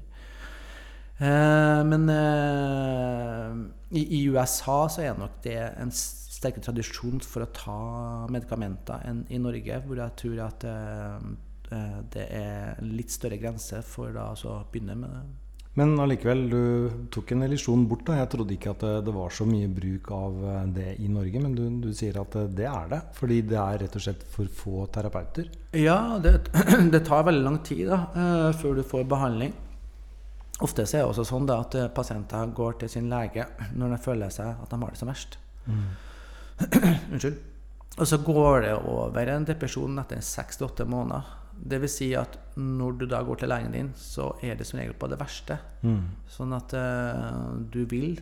Eh, 1.19 1.82
men 1.89 2.08
eh, 2.13 3.58
i, 3.91 4.06
i, 4.22 4.22
USA 4.32 4.86
så 4.88 5.04
er 5.04 5.19
nok 5.19 5.41
det 5.43 5.60
en 5.60 5.91
sterkere 6.39 6.69
tradisjon 6.69 7.19
for 7.25 7.43
å 7.45 7.52
ta 7.56 7.78
medikamenter 8.32 9.06
enn 9.10 9.25
i 9.30 9.41
Norge, 9.41 9.84
hvor 9.86 9.99
jeg 9.99 10.17
tror 10.23 10.41
at 10.47 10.65
eh, 10.69 11.30
eh 11.75 11.99
det 12.15 12.25
er 12.34 12.82
litt 12.82 13.13
større 13.13 13.38
grense 13.38 13.84
for 13.86 14.13
da, 14.15 14.32
altså, 14.34 14.56
å 14.56 14.65
begynne 14.71 14.97
med 14.97 15.13
det. 15.13 15.21
Men 15.78 15.93
allikevel, 16.02 16.41
du 16.49 16.62
tok 17.13 17.32
en 17.32 17.45
illusjon 17.45 17.86
bort. 17.88 18.02
da. 18.08 18.17
Jeg 18.17 18.30
trodde 18.34 18.56
ikke 18.56 18.71
at 18.73 18.82
det, 18.84 18.93
det, 19.06 19.13
var 19.15 19.30
så 19.32 19.45
mye 19.47 19.69
bruk 19.71 20.10
av 20.15 20.41
eh, 20.54 20.65
det 20.80 20.89
i 21.04 21.12
Norge, 21.12 21.43
men 21.43 21.56
du, 21.56 21.63
du, 21.84 21.91
sier 21.95 22.19
at 22.23 22.36
eh, 22.39 22.49
det 22.58 22.67
er 22.71 22.91
det? 22.95 23.02
Fordi 23.19 23.39
det 23.52 23.60
er 23.62 23.82
rett 23.86 23.97
og 23.99 24.06
slett 24.08 24.25
for 24.34 24.60
få 24.62 24.86
terapeuter? 24.95 25.52
Ja, 25.78 26.17
det, 26.23 26.49
det 26.93 27.06
tar 27.08 27.28
veldig 27.30 27.45
lang 27.45 27.62
tid 27.67 27.88
da, 27.91 28.04
før 28.60 28.80
du 28.80 28.86
får 28.88 29.08
behandling. 29.12 29.56
Ofte 30.60 30.84
er 30.84 30.91
det 30.97 31.08
også 31.08 31.23
sånn 31.23 31.47
da, 31.47 31.62
at 31.63 31.78
pasienter 31.95 32.49
går 32.56 32.82
til 32.82 32.91
sin 32.91 33.08
lege 33.12 33.45
når 33.80 33.93
de 33.93 34.04
føler 34.04 34.34
seg 34.34 34.58
at 34.60 34.73
de 34.73 34.80
har 34.82 34.91
det 34.91 34.99
som 34.99 35.12
verst. 35.12 35.38
Mm. 35.69 36.09
Unnskyld. 37.13 37.39
Og 38.00 38.08
så 38.08 38.19
går 38.24 38.62
det 38.63 38.76
over 38.88 39.32
en 39.34 39.45
depresjon 39.48 40.00
etter 40.00 40.24
seks 40.24 40.60
til 40.60 40.69
åtte 40.69 40.88
måneder. 40.88 41.36
Det 41.60 41.82
vil 41.84 41.91
si 41.91 42.13
at 42.15 42.38
når 42.60 43.02
du 43.02 43.06
da 43.12 43.19
går 43.28 43.41
til 43.41 43.52
legen 43.52 43.76
din, 43.76 43.91
så 43.98 44.32
er 44.45 44.56
det 44.56 44.67
som 44.67 44.80
regel 44.80 44.95
på 44.95 45.10
det 45.12 45.19
verste. 45.19 45.58
Mm. 45.84 46.06
Sånn 46.32 46.56
at 46.56 46.76
uh, 46.78 47.58
du 47.60 47.84
vil 47.91 48.15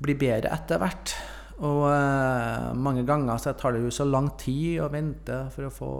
bli 0.00 0.14
bedre 0.18 0.52
etter 0.54 0.78
hvert. 0.80 1.16
Og 1.60 1.82
uh, 1.90 2.70
mange 2.78 3.02
ganger 3.08 3.42
så 3.42 3.56
tar 3.58 3.74
det 3.74 3.82
jo 3.82 3.90
så 3.92 4.06
lang 4.06 4.30
tid 4.40 4.78
å 4.84 4.88
vente 4.92 5.42
for 5.52 5.66
å 5.66 5.74
få 5.74 5.90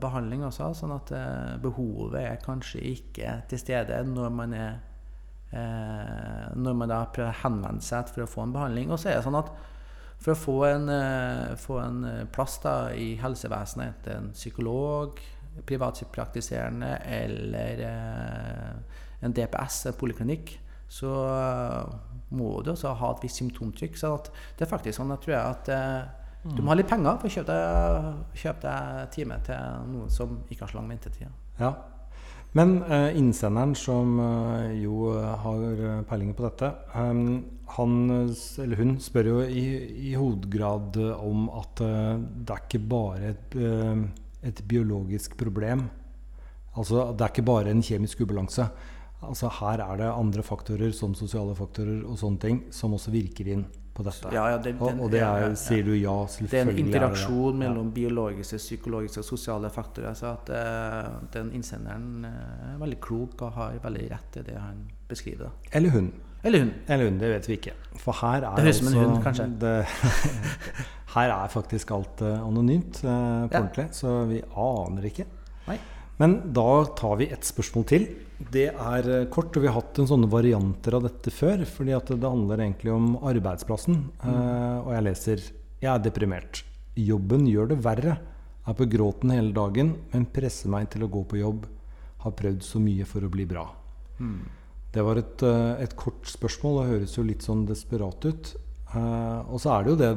behandling 0.00 0.46
også, 0.46 0.70
sånn 0.78 0.94
at 0.94 1.10
uh, 1.16 1.58
behovet 1.60 2.22
er 2.22 2.40
kanskje 2.44 2.84
ikke 2.94 3.40
til 3.50 3.60
stede 3.60 3.98
når 4.08 4.32
man 4.40 4.56
er 4.56 4.80
når 5.52 6.76
man 6.80 6.88
da 6.88 7.02
prøver 7.12 7.28
å 7.28 7.40
henvende 7.42 7.84
seg 7.84 8.08
for 8.08 8.24
å 8.24 8.28
få 8.30 8.46
en 8.46 8.54
behandling. 8.54 8.88
Og 8.88 8.96
så 8.96 9.10
er 9.10 9.18
det 9.18 9.24
sånn 9.26 9.36
at 9.36 9.50
for 10.22 10.34
å 10.34 10.38
få 10.38 10.56
en, 10.68 10.90
få 11.58 11.80
en 11.82 12.02
plass 12.30 12.60
da 12.62 12.74
i 12.94 13.16
helsevesenet 13.18 13.88
enten 14.06 14.28
en 14.28 14.34
psykolog, 14.36 15.18
privatpraktiserende 15.66 16.96
eller 17.04 17.82
eh, 17.86 18.72
en 19.20 19.34
DPS, 19.34 19.86
en 19.86 19.98
poliklinikk, 19.98 20.54
så 20.92 21.12
eh, 21.28 21.92
må 22.32 22.54
du 22.64 22.72
også 22.72 22.94
ha 22.98 23.12
et 23.12 23.24
visst 23.26 23.40
symptomtrykk. 23.42 23.96
Så 23.98 24.14
det 24.58 24.66
er 24.66 24.72
faktisk 24.72 24.98
sånn 24.98 25.12
jeg 25.14 25.24
tror 25.24 25.36
jeg 25.36 25.56
at 25.56 25.72
eh, 25.76 26.02
du 26.42 26.62
må 26.62 26.72
ha 26.72 26.78
litt 26.78 26.90
penger 26.90 27.20
for 27.22 27.30
å 27.30 27.34
kjøpe 27.36 27.54
deg, 27.54 28.22
kjøpe 28.42 28.64
deg 28.66 29.10
time 29.14 29.38
til 29.46 29.90
noen 29.92 30.10
som 30.10 30.40
ikke 30.48 30.64
har 30.64 30.72
så 30.72 30.80
lang 30.80 30.88
ventetid. 30.90 31.28
Ja. 31.60 31.76
Men 32.58 32.82
uh, 32.84 33.10
innsenderen, 33.16 33.74
som 33.78 34.18
uh, 34.20 34.72
jo 34.76 35.12
har 35.16 36.02
peiling 36.08 36.34
på 36.36 36.44
dette, 36.48 36.72
han 36.92 37.40
eller 37.72 38.76
hun 38.76 38.98
spør 39.00 39.28
jo 39.30 39.36
i, 39.48 39.62
i 40.10 40.12
hovedgrad 40.12 40.98
om 41.16 41.46
at 41.56 41.80
det 41.80 42.52
er 42.52 42.66
ikke 42.66 42.80
bare 42.84 43.30
et 43.30 43.54
et 44.42 44.62
biologisk 44.68 45.36
problem. 45.38 45.86
Altså, 46.76 47.12
det 47.12 47.24
er 47.24 47.32
ikke 47.32 47.46
bare 47.46 47.70
en 47.70 47.84
kjemisk 47.84 48.24
ubalanse. 48.24 48.66
Altså, 49.22 49.50
her 49.60 49.82
er 49.84 50.00
det 50.00 50.10
andre 50.10 50.42
faktorer, 50.42 50.90
som 50.96 51.14
sosiale 51.14 51.54
faktorer 51.54 52.02
og 52.02 52.18
sånne 52.18 52.42
ting, 52.42 52.60
som 52.74 52.96
også 52.96 53.14
virker 53.14 53.52
inn 53.54 53.66
på 53.94 54.04
dette. 54.06 54.32
Ja, 54.32 54.46
ja, 54.52 54.58
den, 54.62 54.78
og, 54.80 55.10
det 55.12 55.20
er, 55.20 55.54
sier 55.58 55.84
du 55.84 55.92
ja, 55.94 56.14
selvfølgelig. 56.24 56.50
Det 56.52 56.60
er 56.60 56.70
en 56.72 56.82
interaksjon 56.86 57.54
er 57.54 57.60
mellom 57.60 57.92
biologiske, 57.92 58.60
psykologiske 58.62 59.20
og 59.20 59.26
sosiale 59.28 59.70
faktorer. 59.72 60.16
Så 60.16 60.32
at 60.32 60.52
uh, 60.52 61.20
den 61.34 61.52
innsenderen 61.58 62.24
uh, 62.24 62.72
er 62.72 62.80
veldig 62.80 63.00
klok 63.04 63.44
og 63.46 63.56
har 63.58 63.78
veldig 63.84 64.08
rett 64.14 64.40
i 64.40 64.44
det 64.48 64.58
han 64.58 64.84
beskriver. 65.08 65.52
Eller 65.72 65.92
hun. 65.92 66.12
Eller 66.42 66.64
hun. 66.64 66.72
Eller 66.88 67.10
hun, 67.10 67.20
Det 67.20 67.30
vet 67.34 67.48
vi 67.48 67.58
ikke. 67.60 67.76
For 68.00 68.16
her 68.22 68.48
er 68.48 68.56
det 68.56 68.66
høres 68.66 68.80
ut 68.80 68.84
som 68.84 68.92
en 68.92 69.00
hund, 69.02 69.22
kanskje. 69.26 69.48
Det, 69.62 69.76
her 71.16 71.36
er 71.36 71.52
faktisk 71.52 71.92
alt 71.94 72.24
uh, 72.24 72.34
anonymt 72.40 73.04
uh, 73.04 73.44
på 73.46 73.60
ordentlig, 73.60 73.90
så 73.98 74.22
vi 74.30 74.40
aner 74.56 75.10
ikke. 75.12 75.28
Nei. 75.68 75.78
Men 76.20 76.36
da 76.54 76.84
tar 76.98 77.16
vi 77.20 77.28
et 77.32 77.46
spørsmål 77.46 77.86
til. 77.88 78.06
Det 78.52 78.68
er 78.70 79.08
uh, 79.08 79.28
kort, 79.32 79.54
og 79.56 79.64
vi 79.64 79.70
har 79.70 79.78
hatt 79.78 80.00
en 80.02 80.10
sånne 80.10 80.30
varianter 80.30 80.96
av 80.98 81.06
dette 81.06 81.32
før. 81.34 81.64
fordi 81.64 81.94
det 81.94 82.28
handler 82.28 82.60
egentlig 82.60 82.92
om 82.92 83.16
arbeidsplassen. 83.18 84.04
Mm. 84.22 84.86
og 84.86 84.92
jeg 84.94 85.06
leser 85.08 85.44
Jeg 85.82 85.90
er 85.94 86.02
deprimert. 86.02 86.64
Jobben 86.94 87.46
gjør 87.46 87.72
det 87.72 87.82
verre. 87.84 88.18
Er 88.66 88.74
på 88.78 88.86
gråten 88.86 89.30
hele 89.34 89.52
dagen, 89.52 89.96
men 90.12 90.26
presser 90.26 90.70
meg 90.70 90.90
til 90.90 91.04
å 91.04 91.10
gå 91.10 91.24
på 91.24 91.40
jobb. 91.40 91.66
Har 92.22 92.36
prøvd 92.38 92.62
så 92.62 92.78
mye 92.78 93.04
for 93.04 93.24
å 93.24 93.30
bli 93.32 93.46
bra. 93.46 93.64
Mm. 94.20 94.42
Det 94.92 95.02
var 95.02 95.18
et, 95.18 95.42
et 95.82 95.96
kort 95.96 96.28
spørsmål 96.28 96.82
og 96.82 96.90
høres 96.92 97.16
jo 97.16 97.24
litt 97.26 97.42
sånn 97.42 97.64
desperat 97.66 98.28
ut. 98.28 98.52
Uh, 98.92 99.40
og 99.48 99.56
så 99.62 99.70
er 99.72 99.84
det 99.84 99.92
jo 99.92 100.00
det 100.02 100.10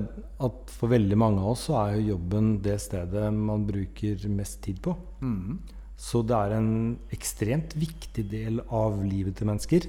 at 0.44 0.72
for 0.76 0.92
veldig 0.92 1.18
mange 1.20 1.40
av 1.40 1.54
oss 1.54 1.70
så 1.70 1.78
er 1.80 1.94
jo 1.96 2.16
jobben 2.16 2.58
det 2.64 2.76
stedet 2.84 3.30
man 3.32 3.64
bruker 3.68 4.26
mest 4.28 4.60
tid 4.66 4.82
på. 4.84 4.92
Mm. 5.24 5.62
Så 6.06 6.22
det 6.28 6.38
er 6.38 6.54
en 6.60 6.74
ekstremt 7.16 7.74
viktig 7.80 8.28
del 8.30 8.62
av 8.70 9.00
livet 9.02 9.40
til 9.40 9.50
mennesker. 9.50 9.88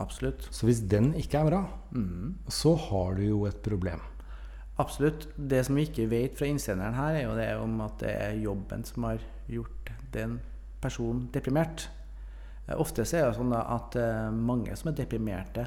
Absolutt. 0.00 0.46
Så 0.54 0.68
hvis 0.68 0.82
den 0.88 1.12
ikke 1.18 1.40
er 1.40 1.48
bra, 1.50 1.62
mm. 1.90 2.46
så 2.46 2.76
har 2.88 3.18
du 3.18 3.24
jo 3.26 3.40
et 3.48 3.58
problem. 3.64 4.04
Absolutt. 4.80 5.26
Det 5.36 5.64
som 5.66 5.76
vi 5.76 5.88
ikke 5.88 6.08
vet 6.10 6.38
fra 6.38 6.48
innsenderen 6.48 6.96
her, 6.96 7.18
er 7.18 7.26
jo 7.26 7.34
det 7.36 7.50
om 7.60 7.74
at 7.84 7.98
det 8.00 8.12
er 8.14 8.38
jobben 8.40 8.86
som 8.88 9.08
har 9.10 9.24
gjort 9.50 9.92
den 10.14 10.38
personen 10.82 11.26
deprimert. 11.34 11.88
Uh, 12.68 12.78
ofte 12.78 13.04
er 13.04 13.28
det 13.28 13.36
sånn 13.36 13.52
at 13.58 13.98
uh, 13.98 14.30
mange 14.32 14.76
som 14.78 14.92
er 14.92 14.98
deprimerte, 15.02 15.66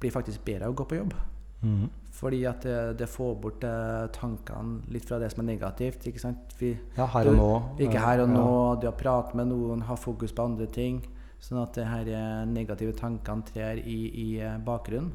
blir 0.00 0.14
faktisk 0.14 0.46
bedre 0.46 0.70
av 0.70 0.72
å 0.72 0.78
gå 0.80 0.86
på 0.88 1.02
jobb. 1.02 1.18
Mm. 1.62 1.88
Fordi 2.20 2.42
at 2.48 2.64
det, 2.66 2.76
det, 3.00 3.08
får 3.08 3.36
bort 3.40 3.64
eh, 3.64 4.08
tankene 4.12 4.92
litt 4.92 5.06
fra 5.08 5.20
det 5.22 5.30
som 5.32 5.44
er 5.44 5.50
negativt. 5.54 6.04
Ikke 6.10 6.20
sant? 6.20 6.52
Vi, 6.58 6.74
ja, 6.96 7.06
her 7.14 7.30
og 7.30 7.38
nå. 7.38 7.50
Ikke 7.80 8.02
her 8.02 8.24
og 8.26 8.30
nå. 8.32 8.50
Det 8.82 8.90
å 8.90 8.96
prate 8.96 9.38
med 9.38 9.48
noen, 9.52 9.86
ha 9.88 9.96
fokus 9.96 10.34
på 10.36 10.44
andre 10.50 10.68
ting. 10.72 11.00
Sånn 11.40 11.62
at 11.62 11.78
det 11.78 11.86
her 11.88 12.10
eh, 12.12 12.42
negative 12.50 12.92
tankene 12.98 13.46
trer 13.48 13.80
i, 13.80 14.00
i 14.10 14.28
eh, 14.42 14.58
bakgrunnen. 14.64 15.12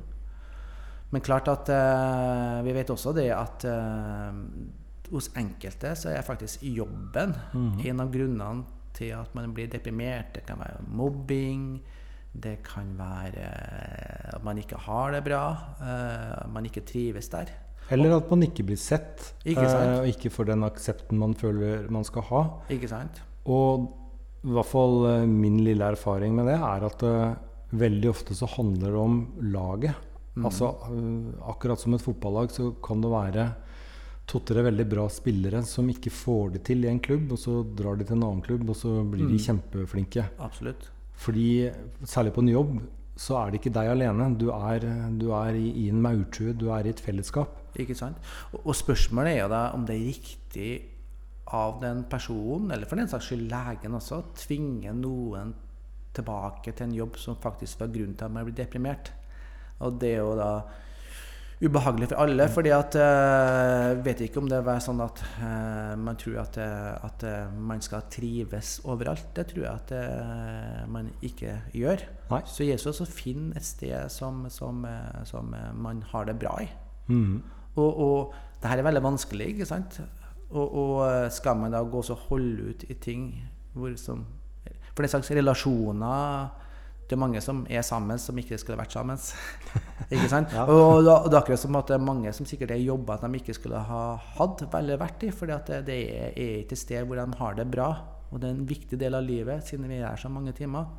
Men 1.14 1.22
klart 1.24 1.48
at 1.52 1.70
eh, 1.72 2.64
vi 2.66 2.74
vet 2.76 2.90
også 2.92 3.14
det 3.16 3.30
at 3.32 3.68
eh, 3.70 4.40
hos 5.14 5.30
enkelte 5.38 5.94
så 5.96 6.10
er 6.12 6.26
faktisk 6.26 6.64
jobben 6.66 7.36
mm. 7.54 7.84
en 7.86 8.02
av 8.02 8.10
grunnene 8.12 8.66
til 8.96 9.14
at 9.16 9.36
man 9.38 9.54
blir 9.54 9.70
deprimert. 9.72 10.34
Det 10.36 10.46
kan 10.48 10.60
være 10.60 10.82
mobbing. 10.88 11.78
Det 12.42 12.58
kan 12.66 12.90
være 13.00 13.46
at 14.36 14.44
man 14.44 14.60
ikke 14.60 14.80
har 14.86 15.16
det 15.16 15.22
bra, 15.26 15.44
at 15.80 16.50
man 16.52 16.68
ikke 16.68 16.84
trives 16.88 17.30
der. 17.32 17.52
Eller 17.94 18.16
at 18.18 18.30
man 18.32 18.44
ikke 18.44 18.66
blir 18.66 18.80
sett, 18.82 19.36
ikke 19.46 19.64
uh, 19.64 20.02
og 20.02 20.10
ikke 20.10 20.32
får 20.34 20.50
den 20.50 20.66
aksepten 20.66 21.20
man 21.22 21.36
føler 21.38 21.86
man 21.94 22.06
skal 22.08 22.26
ha. 22.32 22.42
Ikke 22.74 22.90
sant? 22.90 23.22
Og 23.46 23.86
i 24.46 24.54
hvert 24.54 24.70
fall 24.70 25.26
min 25.30 25.60
lille 25.66 25.86
erfaring 25.86 26.34
med 26.38 26.50
det 26.50 26.58
er 26.58 26.86
at 26.90 27.06
veldig 27.76 28.10
ofte 28.12 28.36
så 28.38 28.50
handler 28.58 28.92
det 28.92 29.02
om 29.02 29.20
laget. 29.54 30.02
Mm. 30.36 30.48
Altså 30.50 30.74
Akkurat 31.48 31.80
som 31.80 31.96
et 31.96 32.04
fotballag 32.04 32.52
så 32.54 32.72
kan 32.84 33.02
det 33.02 33.14
være 33.14 33.46
to-tre 34.30 34.64
veldig 34.66 34.86
bra 34.90 35.06
spillere 35.12 35.62
som 35.68 35.90
ikke 35.92 36.14
får 36.14 36.56
det 36.56 36.64
til 36.70 36.86
i 36.86 36.90
en 36.90 37.02
klubb, 37.04 37.30
og 37.36 37.40
så 37.40 37.60
drar 37.78 38.00
de 38.00 38.08
til 38.08 38.18
en 38.18 38.26
annen 38.26 38.44
klubb, 38.46 38.66
og 38.70 38.78
så 38.80 38.98
blir 39.06 39.28
de 39.28 39.38
mm. 39.38 39.44
kjempeflinke. 39.48 40.28
Absolutt. 40.42 40.90
Fordi 41.22 41.72
særlig 42.04 42.34
på 42.36 42.44
en 42.44 42.52
jobb 42.52 42.78
så 43.16 43.38
er 43.40 43.52
det 43.52 43.62
ikke 43.62 43.74
deg 43.78 43.90
alene. 43.94 44.28
Du 44.40 44.50
er, 44.52 44.84
du 45.16 45.30
er 45.38 45.56
i, 45.56 45.88
en 45.90 46.02
maurtue, 46.04 46.54
du 46.54 46.68
er 46.76 46.88
i 46.88 46.92
et 46.92 47.04
fellesskap. 47.04 47.62
Ikke 47.80 47.96
sant? 47.96 48.20
Og, 48.52 48.60
og 48.66 48.76
spørsmålet 48.76 49.36
er 49.36 49.42
jo 49.46 49.52
da 49.54 49.62
om 49.76 49.86
det 49.88 49.96
er 49.96 50.10
riktig 50.10 50.72
av 51.56 51.78
den 51.82 52.04
personen, 52.10 52.72
eller 52.74 52.90
for 52.90 53.00
den 53.00 53.10
saks 53.12 53.30
skyld 53.30 53.46
legen 53.52 53.96
også, 53.96 54.20
å 54.20 54.40
tvinge 54.40 54.92
noen 54.98 55.54
tilbake 56.16 56.74
til 56.74 56.90
en 56.90 56.98
jobb 56.98 57.20
som 57.22 57.40
faktisk 57.44 57.84
var 57.84 57.94
grunnen 57.94 58.16
til 58.18 58.28
at 58.28 58.36
man 58.36 58.48
ble 58.48 58.56
deprimert. 58.58 59.12
Og 59.84 60.00
det 60.02 60.16
er 60.16 60.24
jo 60.24 60.36
da 60.40 60.50
ubehagelig 61.64 62.10
for 62.12 62.22
alle. 62.24 62.48
fordi 62.52 62.72
at 62.76 62.98
uh, 63.00 64.06
vet 64.06 64.22
ikke 64.26 64.42
om 64.42 64.50
det 64.52 64.60
er 64.60 64.82
sånn 64.84 65.02
at 65.04 65.22
uh, 65.40 65.94
man 66.00 66.18
tror 66.20 66.42
at, 66.44 66.60
at 66.60 67.26
uh, 67.28 67.54
man 67.56 67.84
skal 67.84 68.08
trives 68.12 68.80
overalt. 68.84 69.30
Det 69.36 69.48
tror 69.52 69.64
jeg 69.64 69.74
at 69.74 69.94
uh, 69.96 70.84
man 70.92 71.12
ikke 71.26 71.60
gjør. 71.76 72.04
Nei. 72.32 72.42
Så 72.50 72.68
Jesus 72.68 73.02
å 73.02 73.08
finne 73.08 73.56
et 73.56 73.68
sted 73.68 74.12
som, 74.12 74.46
som, 74.52 74.84
som, 75.30 75.56
man 75.80 76.04
har 76.12 76.28
det 76.28 76.38
bra 76.42 76.58
i. 76.64 76.70
Mm. 77.08 77.40
Og, 77.76 77.90
og 77.90 78.36
det 78.62 78.72
her 78.72 78.82
er 78.82 78.90
veldig 78.90 79.06
vanskelig, 79.06 79.52
ikke 79.54 79.70
sant? 79.70 80.00
Og, 80.50 80.66
og 80.66 81.32
skal 81.34 81.58
man 81.60 81.74
da 81.74 81.82
gå 81.84 82.02
og 82.02 82.28
holde 82.30 82.72
ut 82.72 82.86
i 82.90 82.96
ting 83.02 83.30
hvor 83.76 83.92
som 84.00 84.22
For 84.96 85.04
den 85.04 85.12
slags 85.12 85.32
relasjoner 85.36 86.65
det 87.06 87.14
er 87.14 87.22
mange 87.22 87.42
som 87.44 87.62
er 87.70 87.84
sammen, 87.86 88.18
som 88.18 88.38
ikke 88.42 88.58
skulle 88.58 88.80
vært 88.80 88.96
sammen. 88.96 89.20
ikke 90.14 90.30
sant? 90.32 90.54
Ja. 90.56 90.66
Og, 90.66 91.04
det 91.06 91.14
er 91.14 91.38
akkurat 91.38 91.62
som 91.62 91.78
at 91.78 91.92
det 91.92 92.00
er 92.00 92.08
mange 92.08 92.34
som 92.34 92.48
sikkert 92.50 92.74
er 92.74 92.82
i 92.82 92.88
jobber 92.88 93.22
de 93.22 93.30
ikke 93.38 93.54
skulle 93.54 93.82
ha 93.90 94.04
hatt 94.40 94.64
eller 94.66 95.02
vært 95.02 95.28
i. 95.28 95.30
For 95.36 95.52
det, 95.52 95.84
det 95.86 96.00
er, 96.10 96.34
er 96.34 96.60
ikke 96.64 96.78
et 96.78 96.82
sted 96.82 97.06
hvor 97.06 97.22
de 97.22 97.42
har 97.42 97.58
det 97.60 97.68
bra. 97.70 97.90
Og 98.32 98.42
det 98.42 98.50
er 98.50 98.58
en 98.58 98.70
viktig 98.70 99.00
del 99.00 99.18
av 99.18 99.26
livet, 99.26 99.68
siden 99.70 99.86
vi 99.92 100.00
er 100.00 100.10
her 100.10 100.20
så 100.20 100.34
mange 100.34 100.56
timer. 100.58 100.90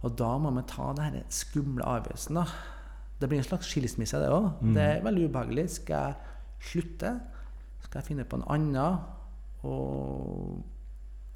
Og 0.00 0.16
da 0.16 0.32
må 0.40 0.54
vi 0.56 0.64
ta 0.70 0.88
denne 0.96 1.26
skumle 1.28 1.84
avgjørelsen. 1.84 2.40
da. 2.40 2.46
Det 3.20 3.28
blir 3.28 3.42
en 3.42 3.44
slags 3.44 3.68
skilsmisse, 3.68 4.16
det 4.16 4.32
òg. 4.32 4.54
Mm. 4.64 4.74
Det 4.76 4.84
er 4.86 5.04
veldig 5.04 5.28
ubehagelig. 5.28 5.66
Skal 5.76 6.06
jeg 6.08 6.70
slutte? 6.70 7.14
Skal 7.84 8.00
jeg 8.00 8.08
finne 8.08 8.24
på 8.24 8.40
en 8.40 8.48
annen? 8.56 9.02
Og 9.68 10.62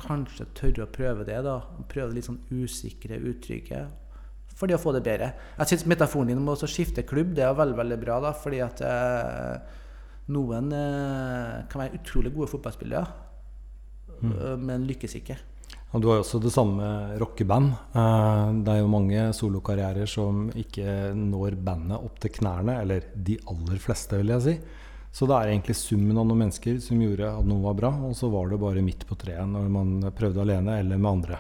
kanskje 0.01 0.47
tørre 0.57 0.87
å 0.87 0.93
prøve 0.93 1.27
det. 1.29 1.41
da, 1.47 1.61
Prøve 1.91 2.11
det 2.11 2.19
litt 2.19 2.29
sånn 2.29 2.43
usikre, 2.51 3.21
utrygge. 3.21 3.85
For 4.55 4.71
det 4.71 4.77
å 4.79 4.83
få 4.83 4.93
det 4.95 5.03
bedre. 5.07 5.33
Jeg 5.59 5.73
syns 5.73 5.89
metaforen 5.91 6.31
din 6.31 6.43
om 6.43 6.53
å 6.53 6.59
skifte 6.59 7.07
klubb 7.07 7.33
det 7.35 7.43
er 7.47 7.57
veldig 7.59 7.79
veldig 7.81 7.99
bra. 8.03 8.21
da, 8.23 8.35
fordi 8.39 8.61
at 8.63 8.83
eh, 8.87 9.81
noen 10.35 10.71
eh, 10.73 11.65
kan 11.71 11.83
være 11.83 11.99
utrolig 11.99 12.33
gode 12.35 12.53
fotballspillere, 12.53 13.07
mm. 14.21 14.31
Eh, 14.31 14.55
men 14.63 14.87
lykkes 14.89 15.19
ikke. 15.21 15.41
Og 15.95 16.03
du 16.03 16.09
har 16.11 16.19
jo 16.19 16.25
også 16.25 16.41
det 16.43 16.51
samme 16.51 16.87
rockeband. 17.23 17.75
Eh, 17.95 18.47
det 18.67 18.73
er 18.73 18.81
jo 18.81 18.91
mange 18.91 19.27
solokarrierer 19.37 20.11
som 20.11 20.49
ikke 20.51 21.13
når 21.19 21.59
bandet 21.63 22.03
opp 22.03 22.19
til 22.23 22.35
knærne. 22.35 22.81
Eller 22.83 23.11
de 23.15 23.39
aller 23.51 23.83
fleste, 23.83 24.19
vil 24.19 24.35
jeg 24.35 24.47
si. 24.47 24.57
Så 25.15 25.29
det 25.31 25.37
er 25.37 25.53
egentlig 25.53 25.77
summen 25.79 26.19
av 26.19 26.27
noen 26.27 26.41
mennesker 26.43 26.81
som 26.83 27.03
gjorde 27.03 27.29
at 27.39 27.47
noe 27.47 27.63
var 27.63 27.77
bra, 27.79 27.91
og 28.09 28.17
så 28.19 28.27
var 28.33 28.49
det 28.51 28.59
bare 28.59 28.83
midt 28.83 29.05
på 29.07 29.15
treet 29.21 29.47
når 29.47 29.69
man 29.71 29.93
prøvde 30.17 30.43
alene 30.43 30.81
eller 30.83 30.99
med 30.99 31.11
andre. 31.11 31.39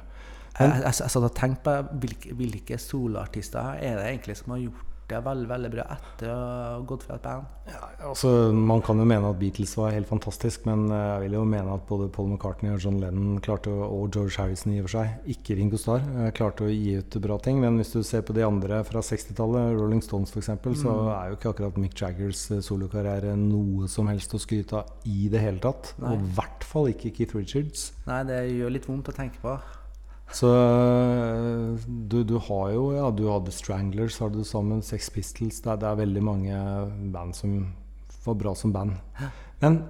Men, 0.60 0.70
jeg, 0.70 0.84
jeg, 0.84 0.94
jeg, 1.02 1.32
jeg 1.42 1.56
på 1.66 1.72
hvilke, 2.04 2.34
hvilke 2.38 2.78
soloartister 2.78 3.80
er 3.82 3.98
det 3.98 4.10
egentlig 4.12 4.36
som 4.38 4.54
har 4.54 4.62
gjort 4.68 4.93
det 5.08 5.20
veldig 5.24 5.48
veldig 5.50 5.70
bra 5.74 5.84
etter 5.94 6.30
å 6.32 6.36
ha 6.38 6.78
gått 6.88 7.04
fra 7.06 7.18
et 7.18 7.24
band. 7.24 7.50
Ja, 7.68 7.80
altså, 8.10 8.30
man 8.52 8.82
kan 8.84 9.00
jo 9.00 9.06
mene 9.08 9.30
at 9.32 9.38
Beatles 9.40 9.74
var 9.78 9.94
helt 9.94 10.08
fantastisk, 10.08 10.64
men 10.68 10.86
eh, 10.92 11.04
jeg 11.14 11.24
vil 11.24 11.36
jo 11.38 11.44
mene 11.48 11.76
at 11.76 11.84
både 11.88 12.10
Paul 12.12 12.30
McCartney 12.32 12.72
og 12.74 12.82
John 12.84 12.98
Lennon 13.02 13.38
klarte 13.44 13.72
og 13.72 14.08
George 14.14 14.36
Harrison 14.40 14.74
i 14.74 14.80
og 14.80 14.88
for 14.88 14.96
seg, 14.98 15.30
ikke 15.34 15.58
Ringo 15.60 15.80
Starr, 15.80 16.04
eh, 16.16 16.32
klarte 16.36 16.66
å 16.66 16.72
gi 16.72 16.96
ut 17.00 17.18
bra 17.24 17.38
ting. 17.44 17.60
Men 17.62 17.80
hvis 17.80 17.94
du 17.94 18.02
ser 18.06 18.24
på 18.26 18.36
de 18.36 18.44
andre 18.46 18.82
fra 18.88 19.04
60-tallet, 19.04 19.76
Rolling 19.78 20.04
Stones 20.04 20.32
f.eks., 20.32 20.52
mm. 20.56 20.74
så 20.82 20.96
er 21.14 21.30
jo 21.30 21.38
ikke 21.38 21.54
akkurat 21.54 21.80
Mick 21.80 21.96
Jaggers 22.00 22.46
eh, 22.50 22.64
solokarriere 22.64 23.36
noe 23.40 23.88
som 23.92 24.10
helst 24.12 24.36
å 24.36 24.42
skryte 24.42 24.80
av 24.80 25.08
i 25.08 25.30
det 25.32 25.44
hele 25.44 25.62
tatt. 25.64 25.94
Nei. 26.00 26.12
Og 26.12 26.20
i 26.20 26.36
hvert 26.36 26.68
fall 26.68 26.92
ikke 26.92 27.14
Keith 27.16 27.36
Richards. 27.36 27.90
Nei, 28.08 28.20
det 28.28 28.44
gjør 28.54 28.78
litt 28.78 28.88
vondt 28.90 29.12
å 29.12 29.16
tenke 29.16 29.40
på. 29.44 29.56
Så 30.32 30.48
du, 31.86 32.22
du, 32.24 32.38
har 32.48 32.70
jo 32.72 32.84
Ja, 32.96 33.10
du 33.10 33.26
hadde 33.28 33.52
Stranglers, 33.54 34.18
har 34.18 34.32
du 34.34 34.42
sammen, 34.44 34.82
Sex 34.82 35.10
Pistols 35.14 35.60
det 35.62 35.70
er, 35.70 35.80
det 35.82 35.90
er, 35.90 36.00
veldig 36.00 36.22
mange 36.24 36.60
band 37.14 37.36
som 37.36 37.58
var 38.24 38.38
bra 38.40 38.54
som 38.56 38.72
band. 38.72 38.96
Men 39.60 39.82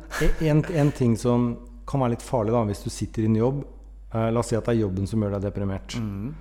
en, 0.43 0.65
en 0.65 0.93
ting 0.93 1.15
som 1.19 1.55
kan 1.87 2.03
være 2.03 2.17
litt 2.17 2.25
farlig 2.25 2.55
da, 2.55 2.65
hvis 2.69 2.83
du 2.85 2.91
sitter 2.93 3.25
i 3.25 3.31
en 3.31 3.39
jobb 3.39 3.63
eh, 3.63 4.31
La 4.33 4.41
oss 4.41 4.51
si 4.53 4.59
at 4.59 4.67
det 4.67 4.75
er 4.75 4.85
jobben 4.85 5.09
som 5.09 5.23
gjør 5.23 5.37
deg 5.37 5.47
deprimert. 5.47 5.97
Mm. 6.01 6.33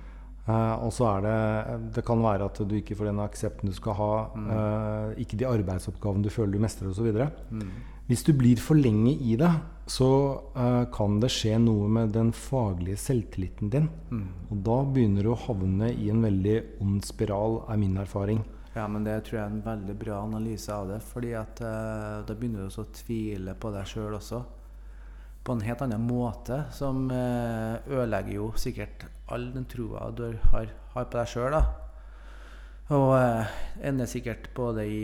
Eh, 0.44 0.74
og 0.84 0.92
så 0.92 1.06
er 1.08 1.24
det 1.24 1.36
Det 1.96 2.04
kan 2.04 2.20
være 2.20 2.48
at 2.50 2.58
du 2.68 2.74
ikke 2.76 2.96
får 2.98 3.08
den 3.08 3.22
aksepten 3.24 3.70
du 3.70 3.76
skal 3.76 3.96
ha. 4.00 4.12
Mm. 4.34 4.48
eh, 4.56 5.22
ikke 5.24 5.40
de 5.40 5.48
arbeidsoppgavene 5.48 6.24
du 6.24 6.32
føler 6.32 6.56
du 6.56 6.64
mestrer 6.64 6.90
osv. 6.90 7.10
Mm. 7.50 7.70
Hvis 8.08 8.24
du 8.26 8.34
blir 8.36 8.60
for 8.60 8.76
lenge 8.76 9.14
i 9.16 9.36
det, 9.40 9.52
så 9.86 10.42
uh, 10.56 10.84
kan 10.92 11.18
det 11.20 11.28
skje 11.32 11.58
noe 11.60 11.88
med 11.92 12.14
den 12.16 12.32
faglige 12.32 12.96
selvtilliten 13.00 13.70
din. 13.72 13.90
Mm. 14.08 14.26
Og 14.48 14.62
da 14.64 14.78
begynner 14.88 15.26
du 15.26 15.32
å 15.34 15.40
havne 15.44 15.90
i 15.92 16.08
en 16.12 16.24
veldig 16.24 16.56
ond 16.84 17.04
spiral, 17.04 17.60
er 17.68 17.80
min 17.80 17.98
erfaring. 18.00 18.40
Ja, 18.74 18.88
men 18.90 19.04
det 19.06 19.20
tror 19.26 19.38
jeg 19.38 19.44
er 19.44 19.52
en 19.52 19.66
veldig 19.66 19.96
bra 20.00 20.22
analyse 20.24 20.72
av 20.72 20.88
det. 20.90 21.00
fordi 21.04 21.34
at 21.38 21.60
uh, 21.60 22.24
da 22.24 22.34
begynner 22.34 22.64
du 22.64 22.70
også 22.70 22.86
å 22.86 22.92
tvile 22.96 23.56
på 23.60 23.74
deg 23.76 23.92
sjøl 23.92 24.16
også. 24.16 24.42
På 25.44 25.52
en 25.52 25.66
helt 25.66 25.84
annen 25.84 26.08
måte, 26.08 26.64
som 26.72 27.04
uh, 27.12 27.76
ødelegger 27.84 28.38
jo 28.38 28.50
sikkert 28.56 29.04
all 29.28 29.50
den 29.52 29.68
troa 29.68 30.08
du 30.16 30.30
har, 30.50 30.72
har 30.96 31.10
på 31.10 31.18
deg 31.20 31.28
sjøl. 31.28 31.60
Og 32.94 33.12
ender 33.84 34.08
sikkert 34.08 34.50
både 34.56 34.84
i 34.84 35.02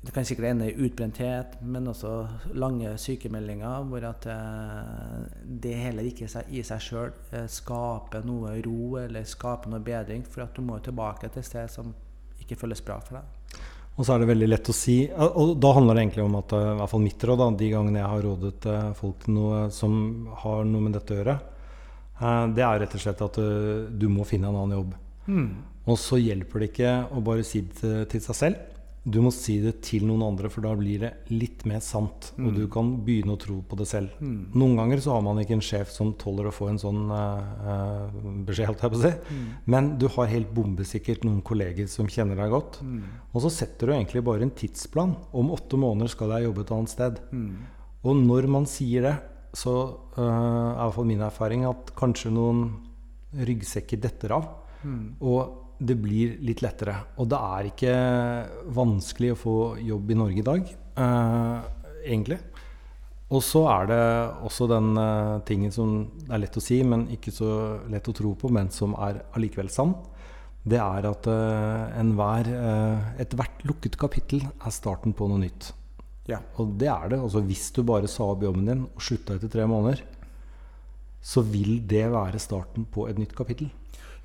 det 0.00 0.14
kan 0.14 0.24
sikkert 0.24 0.46
ende 0.48 0.70
i 0.70 0.76
utbrenthet, 0.86 1.58
men 1.60 1.88
også 1.90 2.10
lange 2.56 2.94
sykemeldinger 2.98 3.82
hvor 3.88 4.04
at 4.08 4.24
eh, 4.32 5.26
det 5.44 5.74
heller 5.76 6.06
ikke 6.08 6.24
i 6.48 6.62
seg 6.64 6.80
sjøl 6.80 7.10
eh, 7.36 7.44
skaper 7.52 8.24
noe 8.24 8.54
ro 8.64 8.94
eller 9.02 9.28
skaper 9.28 9.68
noe 9.68 9.84
bedring, 9.84 10.24
for 10.24 10.46
at 10.46 10.56
du 10.56 10.64
må 10.64 10.78
tilbake 10.80 11.28
til 11.28 11.42
et 11.42 11.50
sted 11.50 11.68
som 11.72 11.92
ikke 12.40 12.56
føles 12.62 12.80
bra 12.86 12.96
for 13.04 13.18
deg. 13.18 13.60
Og 13.98 14.06
så 14.06 14.14
er 14.14 14.22
det 14.22 14.30
veldig 14.30 14.48
lett 14.48 14.68
å 14.70 14.72
si 14.72 14.94
Og 15.10 15.50
da 15.60 15.72
handler 15.76 15.98
det 15.98 16.04
egentlig 16.06 16.22
om 16.24 16.38
at 16.38 16.56
eh, 16.56 16.66
i 16.70 16.80
hvert 16.80 16.94
fall 16.94 17.04
mitt 17.04 17.28
råd, 17.28 17.42
da, 17.44 17.50
de 17.60 17.70
gangene 17.74 18.00
jeg 18.00 18.12
har 18.14 18.26
rådet 18.30 18.72
folk 18.96 19.22
til 19.26 19.36
noe 19.36 19.62
som 19.76 20.00
har 20.46 20.64
noe 20.64 20.88
med 20.88 20.96
dette 20.96 21.12
å 21.12 21.20
gjøre, 21.20 21.38
det 22.56 22.64
er 22.64 22.82
rett 22.82 22.94
og 22.96 23.00
slett 23.00 23.20
at 23.24 23.36
du 23.96 24.02
må 24.12 24.26
finne 24.28 24.50
en 24.50 24.56
annen 24.60 24.76
jobb. 24.76 24.90
Mm. 25.24 25.46
Og 25.88 25.96
så 25.96 26.18
hjelper 26.20 26.60
det 26.60 26.66
ikke 26.68 26.90
å 27.16 27.22
bare 27.24 27.44
si 27.48 27.62
det 27.64 27.94
til 28.12 28.20
seg 28.20 28.36
selv. 28.36 28.79
Du 29.02 29.16
må 29.24 29.30
si 29.32 29.54
det 29.64 29.78
til 29.86 30.04
noen 30.04 30.20
andre, 30.26 30.50
for 30.52 30.64
da 30.64 30.74
blir 30.76 31.00
det 31.00 31.10
litt 31.32 31.62
mer 31.68 31.80
sant. 31.80 32.34
Mm. 32.36 32.44
Og 32.44 32.56
du 32.58 32.64
kan 32.72 32.90
begynne 33.06 33.32
å 33.32 33.40
tro 33.40 33.56
på 33.64 33.78
det 33.80 33.86
selv. 33.88 34.18
Mm. 34.20 34.50
Noen 34.60 34.76
ganger 34.76 35.00
så 35.00 35.14
har 35.14 35.24
man 35.24 35.40
ikke 35.40 35.56
en 35.56 35.64
sjef 35.64 35.92
som 35.94 36.12
tåler 36.20 36.50
å 36.50 36.52
få 36.52 36.68
en 36.68 36.80
sånn 36.82 37.06
uh, 37.08 38.12
beskjed, 38.44 38.68
holdt 38.68 38.84
jeg 38.84 38.92
på 38.92 39.00
å 39.00 39.02
si. 39.06 39.12
Mm. 39.30 39.46
Men 39.72 39.88
du 40.02 40.04
har 40.12 40.28
helt 40.34 40.52
bombesikkert 40.52 41.24
noen 41.24 41.40
kolleger 41.46 41.88
som 41.88 42.10
kjenner 42.12 42.36
deg 42.42 42.52
godt. 42.52 42.82
Mm. 42.84 43.00
Og 43.32 43.46
så 43.46 43.54
setter 43.62 43.88
du 43.88 43.96
egentlig 43.96 44.24
bare 44.26 44.44
en 44.44 44.54
tidsplan. 44.60 45.16
Om 45.32 45.54
åtte 45.56 45.80
måneder 45.80 46.12
skal 46.12 46.36
jeg 46.36 46.50
jobbe 46.50 46.66
et 46.66 46.74
annet 46.76 46.92
sted. 46.92 47.24
Mm. 47.32 47.50
Og 48.04 48.20
når 48.20 48.52
man 48.52 48.68
sier 48.68 49.08
det, 49.08 49.16
så 49.56 49.78
uh, 50.18 50.20
er 50.20 50.76
i 50.76 50.84
hvert 50.84 50.98
fall 50.98 51.08
min 51.08 51.24
erfaring 51.24 51.64
at 51.72 51.96
kanskje 51.96 52.36
noen 52.36 52.66
ryggsekker 53.48 54.04
detter 54.04 54.36
av. 54.36 54.52
Mm. 54.84 55.16
Og 55.24 55.69
det 55.80 55.96
blir 55.96 56.36
litt 56.44 56.60
lettere. 56.64 56.94
Og 57.20 57.28
det 57.32 57.40
er 57.40 57.68
ikke 57.70 57.94
vanskelig 58.76 59.32
å 59.32 59.40
få 59.40 59.56
jobb 59.80 60.12
i 60.12 60.18
Norge 60.18 60.42
i 60.42 60.46
dag, 60.46 60.70
uh, 61.00 61.58
egentlig. 62.04 62.38
Og 63.30 63.42
så 63.46 63.62
er 63.70 63.88
det 63.88 64.04
også 64.48 64.68
den 64.70 64.92
uh, 64.98 65.40
tingen 65.48 65.72
som 65.72 65.96
er 66.28 66.42
lett 66.42 66.58
å 66.58 66.64
si, 66.64 66.82
men 66.84 67.08
ikke 67.14 67.32
så 67.32 67.50
lett 67.90 68.10
å 68.10 68.16
tro 68.16 68.34
på, 68.36 68.52
men 68.52 68.68
som 68.74 68.96
er 69.00 69.22
allikevel 69.38 69.72
sann. 69.72 69.96
Det 70.60 70.80
er 70.82 71.08
at 71.08 71.28
uh, 71.32 71.88
enhver 71.96 72.52
Ethvert 73.22 73.64
lukket 73.64 73.96
kapittel 74.00 74.44
er 74.44 74.74
starten 74.74 75.16
på 75.16 75.30
noe 75.30 75.40
nytt. 75.46 75.72
Ja. 76.28 76.42
Og 76.60 76.76
det 76.78 76.90
er 76.92 77.08
det. 77.10 77.22
Altså, 77.24 77.40
hvis 77.42 77.70
du 77.74 77.82
bare 77.86 78.10
sa 78.10 78.28
opp 78.34 78.44
jobben 78.44 78.68
din 78.68 78.84
og 78.84 79.02
slutta 79.02 79.38
etter 79.38 79.50
tre 79.50 79.64
måneder, 79.66 80.04
så 81.20 81.42
vil 81.44 81.80
det 81.88 82.06
være 82.12 82.40
starten 82.40 82.86
på 82.88 83.08
et 83.08 83.18
nytt 83.20 83.32
kapittel. 83.36 83.72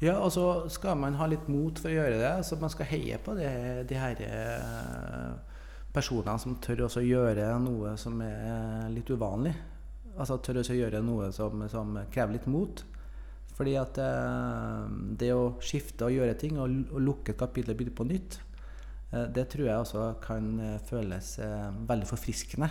Ja, 0.05 0.19
og 0.21 0.29
så 0.35 0.45
skal 0.69 0.99
man 1.01 1.15
ha 1.17 1.25
litt 1.29 1.47
mot 1.49 1.79
for 1.81 1.89
å 1.89 1.95
gjøre 1.95 2.17
det. 2.21 2.33
Så 2.45 2.59
man 2.61 2.71
skal 2.73 2.89
heie 2.91 3.17
på 3.21 3.33
det, 3.37 3.51
de 3.89 3.97
her 3.97 4.19
eh, 4.21 5.55
personene 5.95 6.37
som 6.41 6.57
tør 6.61 6.85
også 6.87 7.01
gjøre 7.05 7.47
noe 7.63 7.95
som 7.97 8.19
er 8.21 8.91
litt 8.93 9.09
uvanlig. 9.09 9.55
Altså 10.15 10.37
tør 10.43 10.61
også 10.61 10.77
gjøre 10.77 11.01
noe 11.03 11.31
som, 11.35 11.65
som 11.71 11.97
krever 12.13 12.37
litt 12.37 12.49
mot. 12.51 12.85
Fordi 13.55 13.77
at 13.79 13.97
eh, 14.03 14.87
det 15.17 15.31
å 15.33 15.55
skifte 15.63 16.09
og 16.09 16.17
gjøre 16.17 16.35
ting 16.37 16.59
og, 16.59 16.75
og 16.91 17.01
lukke 17.01 17.33
et 17.33 17.39
kapittel 17.39 17.73
og 17.73 17.79
begynne 17.79 17.97
på 17.97 18.07
nytt, 18.09 18.37
eh, 19.09 19.29
det 19.33 19.47
tror 19.53 19.69
jeg 19.69 19.79
også 19.79 20.09
kan 20.23 20.51
eh, 20.59 20.81
føles 20.89 21.37
eh, 21.41 21.69
veldig 21.87 22.09
forfriskende 22.11 22.69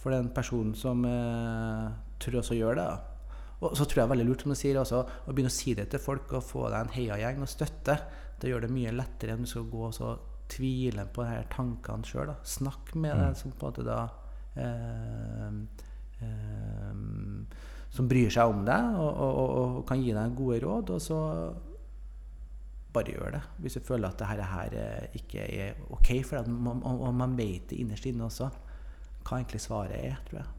for 0.00 0.16
den 0.16 0.32
personen 0.32 0.72
som 0.78 1.04
eh, 1.06 1.92
tør 2.22 2.40
også 2.40 2.56
gjøre 2.56 2.80
det. 2.80 2.88
Da. 2.88 3.15
Og 3.66 3.76
så 3.78 3.84
tror 3.84 4.00
jeg 4.00 4.04
det 4.04 4.06
er 4.06 4.14
veldig 4.14 4.28
lurt 4.28 4.44
som 4.44 4.54
du 4.54 4.58
sier 4.58 4.78
også, 4.80 5.02
å 5.02 5.34
begynne 5.34 5.52
å 5.52 5.56
si 5.56 5.74
det 5.78 5.88
til 5.92 6.02
folk 6.02 6.32
og 6.38 6.46
få 6.46 6.68
deg 6.70 6.78
en 6.80 6.94
heiagjeng 6.94 7.44
og 7.44 7.50
støtte. 7.50 7.98
Det 8.40 8.50
gjør 8.50 8.66
det 8.66 8.72
mye 8.74 8.94
lettere 8.94 9.34
enn 9.34 9.46
du 9.46 9.50
skal 9.50 9.68
gå 9.70 9.86
og 9.90 10.32
tvile 10.52 11.06
på 11.12 11.26
disse 11.26 11.46
tankene 11.52 12.06
sjøl. 12.06 12.34
Snakk 12.46 12.94
med 12.94 13.16
mm. 13.16 13.22
deg 13.22 13.38
som 13.40 13.54
på 13.54 13.66
en 13.66 13.72
måte 13.72 13.86
da 13.86 14.00
eh, 14.62 15.56
eh, 16.26 16.92
Som 17.96 18.10
bryr 18.10 18.30
seg 18.32 18.52
om 18.52 18.66
deg 18.66 19.00
og, 19.00 19.22
og, 19.24 19.56
og, 19.62 19.80
kan 19.88 20.02
gi 20.02 20.12
deg 20.14 20.36
gode 20.38 20.60
råd. 20.64 20.92
Og 20.96 21.02
så 21.02 21.20
bare 22.96 23.12
gjør 23.12 23.34
det. 23.36 23.42
Hvis 23.64 23.78
du 23.78 23.84
føler 23.84 24.08
at 24.08 24.20
det 24.20 24.30
her, 24.30 24.44
her 24.52 24.78
eh, 24.82 25.18
ikke 25.20 25.48
er 25.48 25.82
ok 25.96 26.12
for 26.24 26.38
deg, 26.38 26.70
og 26.92 27.10
man 27.16 27.36
vet 27.38 27.70
det 27.70 27.80
innerst 27.82 28.08
inne 28.08 28.28
også, 28.28 28.48
hva 29.26 29.40
egentlig 29.40 29.60
svaret 29.64 29.98
er, 29.98 30.20
tror 30.28 30.42
jeg. 30.42 30.52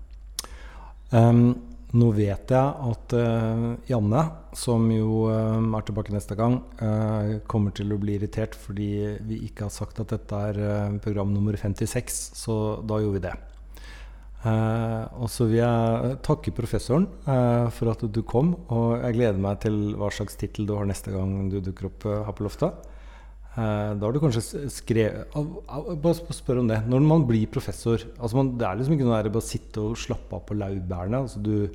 Um, 1.08 1.77
nå 1.96 2.10
vet 2.12 2.52
jeg 2.52 2.88
at 2.92 3.14
uh, 3.16 3.68
Janne, 3.88 4.24
som 4.60 4.90
jo 4.92 5.28
uh, 5.32 5.56
er 5.56 5.86
tilbake 5.88 6.12
neste 6.12 6.36
gang, 6.36 6.58
uh, 6.82 7.38
kommer 7.48 7.72
til 7.72 7.94
å 7.96 8.00
bli 8.02 8.18
irritert 8.18 8.58
fordi 8.60 8.90
vi 9.24 9.40
ikke 9.48 9.70
har 9.70 9.72
sagt 9.72 10.02
at 10.04 10.12
dette 10.12 10.42
er 10.50 10.98
program 11.04 11.32
nummer 11.32 11.56
56, 11.56 12.18
så 12.36 12.58
da 12.84 13.00
gjorde 13.00 13.20
vi 13.20 13.28
det. 13.30 13.36
og 15.18 15.30
så 15.32 15.48
vil 15.48 15.58
jeg 15.60 16.20
takke 16.24 16.54
professoren 16.56 17.08
for 17.74 17.90
at 17.92 18.04
du 18.14 18.22
kom, 18.24 18.54
og 18.70 19.02
jeg 19.02 19.16
gleder 19.18 19.42
meg 19.42 19.64
til 19.64 19.96
hva 19.98 20.12
slags 20.14 20.38
tittel 20.40 20.68
du 20.68 20.76
har 20.78 20.86
neste 20.88 21.12
gang 21.12 21.50
du 21.52 21.60
dukker 21.60 21.90
opp 21.90 22.06
her 22.06 22.36
på 22.36 22.46
loftet. 22.46 22.86
Eh, 23.58 23.92
da 23.98 24.06
har 24.06 24.14
du 24.14 24.20
kanskje 24.22 24.68
skrevet 24.70 25.34
Bare 25.34 26.36
spør 26.36 26.62
om 26.62 26.68
det. 26.70 26.84
Når 26.86 27.06
man 27.10 27.24
blir 27.26 27.50
professor 27.50 28.04
altså 28.20 28.38
man, 28.38 28.52
Det 28.60 28.68
er 28.68 28.78
liksom 28.78 28.94
ikke 28.98 29.08
noe 29.08 29.18
der 29.18 29.32
bare 29.34 29.42
å 29.42 29.48
sitte 29.48 29.82
og 29.82 29.98
slappe 29.98 30.38
av 30.38 30.44
på 30.46 30.58
laurbærene. 30.60 31.24
Altså 31.26 31.42
du, 31.42 31.72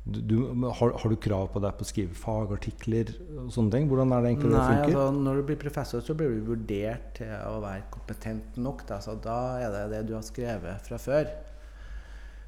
du, 0.00 0.36
har, 0.64 0.94
har, 1.02 1.12
du 1.12 1.18
krav 1.20 1.50
på 1.52 1.60
deg 1.60 1.76
på 1.76 1.84
å 1.84 1.90
skrive 1.90 2.16
fagartikler 2.16 3.12
og 3.42 3.52
sånne 3.52 3.76
ting? 3.76 3.90
Hvordan 3.92 4.16
er 4.16 4.24
det 4.24 4.32
egentlig 4.32 4.54
Nei, 4.54 4.62
det 4.62 4.70
funker? 4.70 4.96
Altså, 4.96 5.20
når 5.28 5.36
du 5.36 5.44
blir 5.50 5.60
professor, 5.66 6.06
så 6.08 6.16
blir 6.16 6.32
du 6.32 6.48
vurdert 6.54 7.12
til 7.20 7.36
å 7.50 7.60
være 7.66 7.84
kompetent 7.92 8.56
nok. 8.56 8.88
Da, 8.88 9.02
så 9.04 9.18
da 9.20 9.38
er 9.60 9.76
det 9.76 9.86
det 9.92 10.02
du 10.08 10.16
har 10.16 10.24
skrevet 10.24 10.88
fra 10.88 11.02
før. 11.04 11.30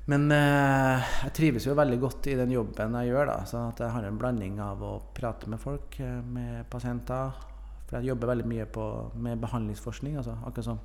Men 0.08 0.30
eh, 0.34 1.14
jeg 1.28 1.36
trives 1.36 1.68
jo 1.68 1.76
veldig 1.78 2.00
godt 2.02 2.32
i 2.32 2.40
den 2.40 2.56
jobben 2.56 2.96
jeg 3.02 3.12
gjør. 3.12 3.28
da, 3.36 3.40
så 3.46 3.68
at 3.68 3.84
Jeg 3.84 3.94
har 4.00 4.08
en 4.08 4.18
blanding 4.18 4.56
av 4.64 4.80
å 4.80 4.96
prate 5.12 5.52
med 5.52 5.60
folk, 5.60 6.00
eh, 6.00 6.20
med 6.24 6.64
pasienter 6.72 7.51
for 7.92 8.00
jeg 8.00 8.08
jobber 8.08 8.30
veldig 8.30 8.48
mye 8.48 8.64
på, 8.72 8.82
med 9.20 9.40
behandlingsforskning. 9.42 10.16
Altså, 10.16 10.38
akkurat 10.46 10.64
som 10.64 10.78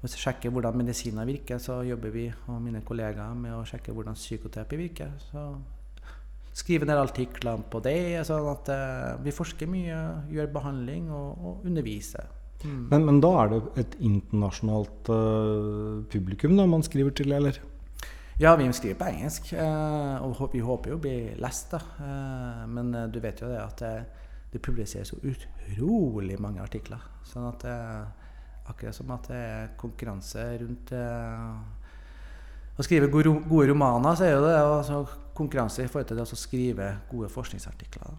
Hvis 0.00 0.14
jeg 0.14 0.22
sjekker 0.22 0.52
hvordan 0.52 0.76
medisiner 0.76 1.24
virker, 1.24 1.58
så 1.58 1.80
jobber 1.82 2.10
vi 2.12 2.26
og 2.52 2.60
mine 2.62 2.82
kollegaer 2.84 3.34
med 3.34 3.52
å 3.56 3.64
sjekke 3.66 3.92
hvordan 3.92 4.14
psykoterapi 4.14 4.76
virker. 4.76 5.12
Så 5.30 5.42
skriver 6.56 6.88
ned 6.88 7.00
artikler 7.00 7.60
på 7.68 7.80
det. 7.84 8.24
sånn 8.28 8.48
at 8.48 8.72
uh, 8.72 9.20
Vi 9.24 9.34
forsker 9.34 9.68
mye, 9.68 10.00
gjør 10.32 10.52
behandling 10.52 11.08
og, 11.12 11.36
og 11.36 11.68
underviser. 11.68 12.28
Mm. 12.64 12.84
Men, 12.92 13.06
men, 13.08 13.22
da 13.24 13.32
er 13.42 13.52
det 13.52 13.62
et 13.82 13.96
internasjonalt 14.00 15.10
uh, 15.12 16.04
publikum 16.12 16.56
da 16.56 16.68
man 16.68 16.84
skriver 16.86 17.12
til, 17.16 17.32
eller? 17.36 17.60
Ja, 18.40 18.54
vi 18.56 18.68
skriver 18.76 19.00
på 19.00 19.10
engelsk. 19.10 19.52
Uh, 19.52 20.24
og 20.24 20.52
vi 20.52 20.64
håper 20.64 20.92
jo 20.94 21.00
å 21.00 21.02
bli 21.04 21.18
lest, 21.40 21.72
da. 21.72 21.82
men 22.68 22.94
du 23.12 23.20
vet 23.20 23.40
jo 23.44 23.52
det 23.52 23.60
at 23.64 23.84
det 24.52 24.62
publiseres 24.62 25.10
så 25.12 25.18
utrolig 25.22 26.38
mange 26.40 26.62
artikler. 26.62 27.02
Sånn 27.26 27.48
at 27.48 27.64
det, 27.66 27.76
akkurat 28.70 28.96
som 28.96 29.10
at 29.14 29.28
det 29.30 29.40
er 29.40 29.72
konkurranse 29.80 30.44
rundt 30.62 30.92
eh, 30.94 31.50
å 32.76 32.84
skrive 32.84 33.08
gode, 33.12 33.66
romaner, 33.70 34.16
så 34.16 34.26
er 34.26 34.36
jo 34.36 34.44
det 34.44 34.56
altså, 34.60 35.00
konkurranse 35.36 35.84
i 35.84 35.90
forhold 35.90 36.10
til 36.10 36.20
det 36.20 36.26
å 36.26 36.38
skrive 36.38 36.90
gode 37.10 37.30
forskningsartikler. 37.32 38.16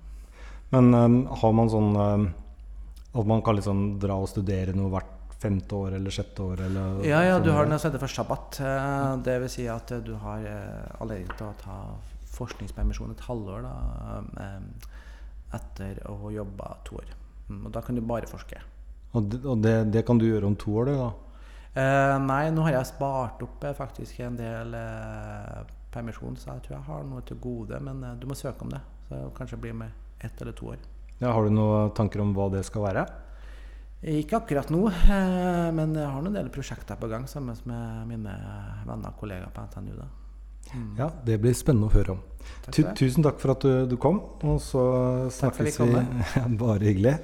Men 0.73 0.91
um, 0.93 1.19
har 1.39 1.53
man 1.55 1.69
sånn 1.71 1.93
um, 1.95 2.25
at 3.17 3.29
man 3.29 3.43
kan 3.45 3.55
liksom 3.57 3.85
dra 4.01 4.17
og 4.19 4.27
studere 4.29 4.75
noe 4.75 4.91
hvert 4.91 5.13
femte 5.37 5.77
år 5.77 5.95
eller 5.99 6.13
sjette 6.13 6.43
år? 6.43 6.65
Eller, 6.67 6.99
ja, 7.07 7.21
ja, 7.23 7.37
du 7.39 7.51
har 7.53 7.69
noe 7.69 7.79
som 7.79 7.91
heter 7.91 8.03
for 8.03 8.11
sabbat. 8.11 8.59
Uh, 8.59 9.15
det 9.23 9.37
vil 9.45 9.53
si 9.53 9.67
at 9.71 9.93
du 10.03 10.15
har 10.19 10.43
uh, 10.43 11.01
anledning 11.01 11.31
til 11.37 11.47
å 11.47 11.55
ta 11.61 11.79
forskningspermisjon 12.35 13.13
et 13.15 13.25
halvår. 13.29 13.65
da, 13.65 14.21
um, 14.57 14.96
etter 15.55 16.01
å 16.09 16.17
ha 16.23 16.33
jobba 16.33 16.73
to 16.87 16.97
år. 16.99 17.13
Mm, 17.47 17.61
og 17.67 17.71
da 17.75 17.83
kan 17.85 17.95
du 17.95 18.03
bare 18.03 18.27
forske. 18.29 18.59
Og, 19.15 19.29
det, 19.31 19.39
og 19.45 19.61
det, 19.63 19.75
det, 19.93 20.03
kan 20.07 20.19
du 20.19 20.27
gjøre 20.27 20.49
om 20.49 20.57
to 20.59 20.73
år, 20.81 20.91
da? 20.91 21.09
Eh, 21.77 22.15
nei, 22.25 22.43
nå 22.51 22.65
har 22.65 22.79
jeg 22.79 22.91
spart 22.91 23.41
opp 23.45 23.63
eh, 23.63 23.75
faktisk 23.77 24.19
en 24.25 24.37
del 24.39 24.75
eh, 24.77 25.61
permisjon, 25.93 26.35
så 26.39 26.55
jeg 26.55 26.65
tror 26.65 26.77
jeg 26.77 26.87
har 26.89 27.07
noe 27.07 27.23
til 27.27 27.39
gode. 27.41 27.79
Men 27.83 28.03
eh, 28.03 28.17
du 28.19 28.27
må 28.29 28.37
søke 28.37 28.65
om 28.65 28.73
det. 28.73 28.81
Så 29.07 29.21
kanskje 29.37 29.61
bli 29.63 29.71
med 29.77 30.25
ett 30.25 30.41
eller 30.41 30.57
to 30.57 30.73
år. 30.73 30.83
Ja, 31.21 31.31
har 31.31 31.45
du 31.45 31.53
noen 31.53 31.93
tanker 31.97 32.21
om 32.21 32.35
hva 32.35 32.49
det 32.53 32.65
skal 32.67 32.83
være? 32.89 33.07
Ikke 34.05 34.37
akkurat 34.37 34.69
nå, 34.69 34.83
eh, 34.91 35.69
men 35.73 35.95
jeg 35.97 36.05
har 36.05 36.21
noen 36.21 36.35
del 36.37 36.51
prosjekter 36.53 36.99
på 36.99 37.09
gang 37.09 37.25
sammen 37.29 37.57
med 37.65 38.05
mine 38.11 38.35
venner 38.85 39.09
og 39.09 39.17
kollegaer 39.23 39.53
på 39.53 39.63
NTNU. 39.65 39.95
da. 39.97 40.09
Mm. 40.73 40.89
Ja, 40.99 41.11
det 41.25 41.37
blir 41.43 41.55
spennende 41.57 41.89
å 41.89 41.93
høre 41.93 42.17
om. 42.17 42.23
Takk 42.67 42.95
tusen 42.99 43.23
takk 43.23 43.39
for 43.41 43.53
at 43.55 43.63
du, 43.63 43.71
du, 43.91 43.95
kom. 44.01 44.19
Og 44.47 44.59
så 44.63 44.83
snakkes 45.33 45.79
vi. 45.81 46.01
Bare 46.61 46.83
hyggelig. 46.83 47.15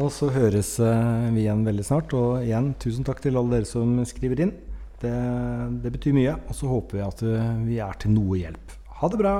Og 0.00 0.12
så 0.14 0.30
høres 0.32 0.74
uh, 0.80 1.28
vi 1.32 1.44
igjen 1.44 1.64
veldig 1.68 1.86
snart. 1.86 2.12
Og 2.16 2.44
igjen, 2.44 2.72
tusen 2.82 3.06
takk 3.08 3.22
til 3.24 3.38
alle 3.40 3.58
dere 3.58 3.68
som 3.68 3.98
skriver 4.08 4.46
inn. 4.46 4.54
Det, 5.02 5.16
det 5.82 5.96
betyr 5.96 6.16
mye. 6.16 6.36
Og 6.48 6.56
så 6.58 6.70
håper 6.70 7.00
vi 7.00 7.08
at 7.08 7.26
uh, 7.26 7.50
vi 7.66 7.82
er 7.84 8.00
til 8.00 8.16
noe 8.16 8.40
hjelp. 8.44 8.78
Ha 9.00 9.12
det 9.12 9.20
bra! 9.20 9.36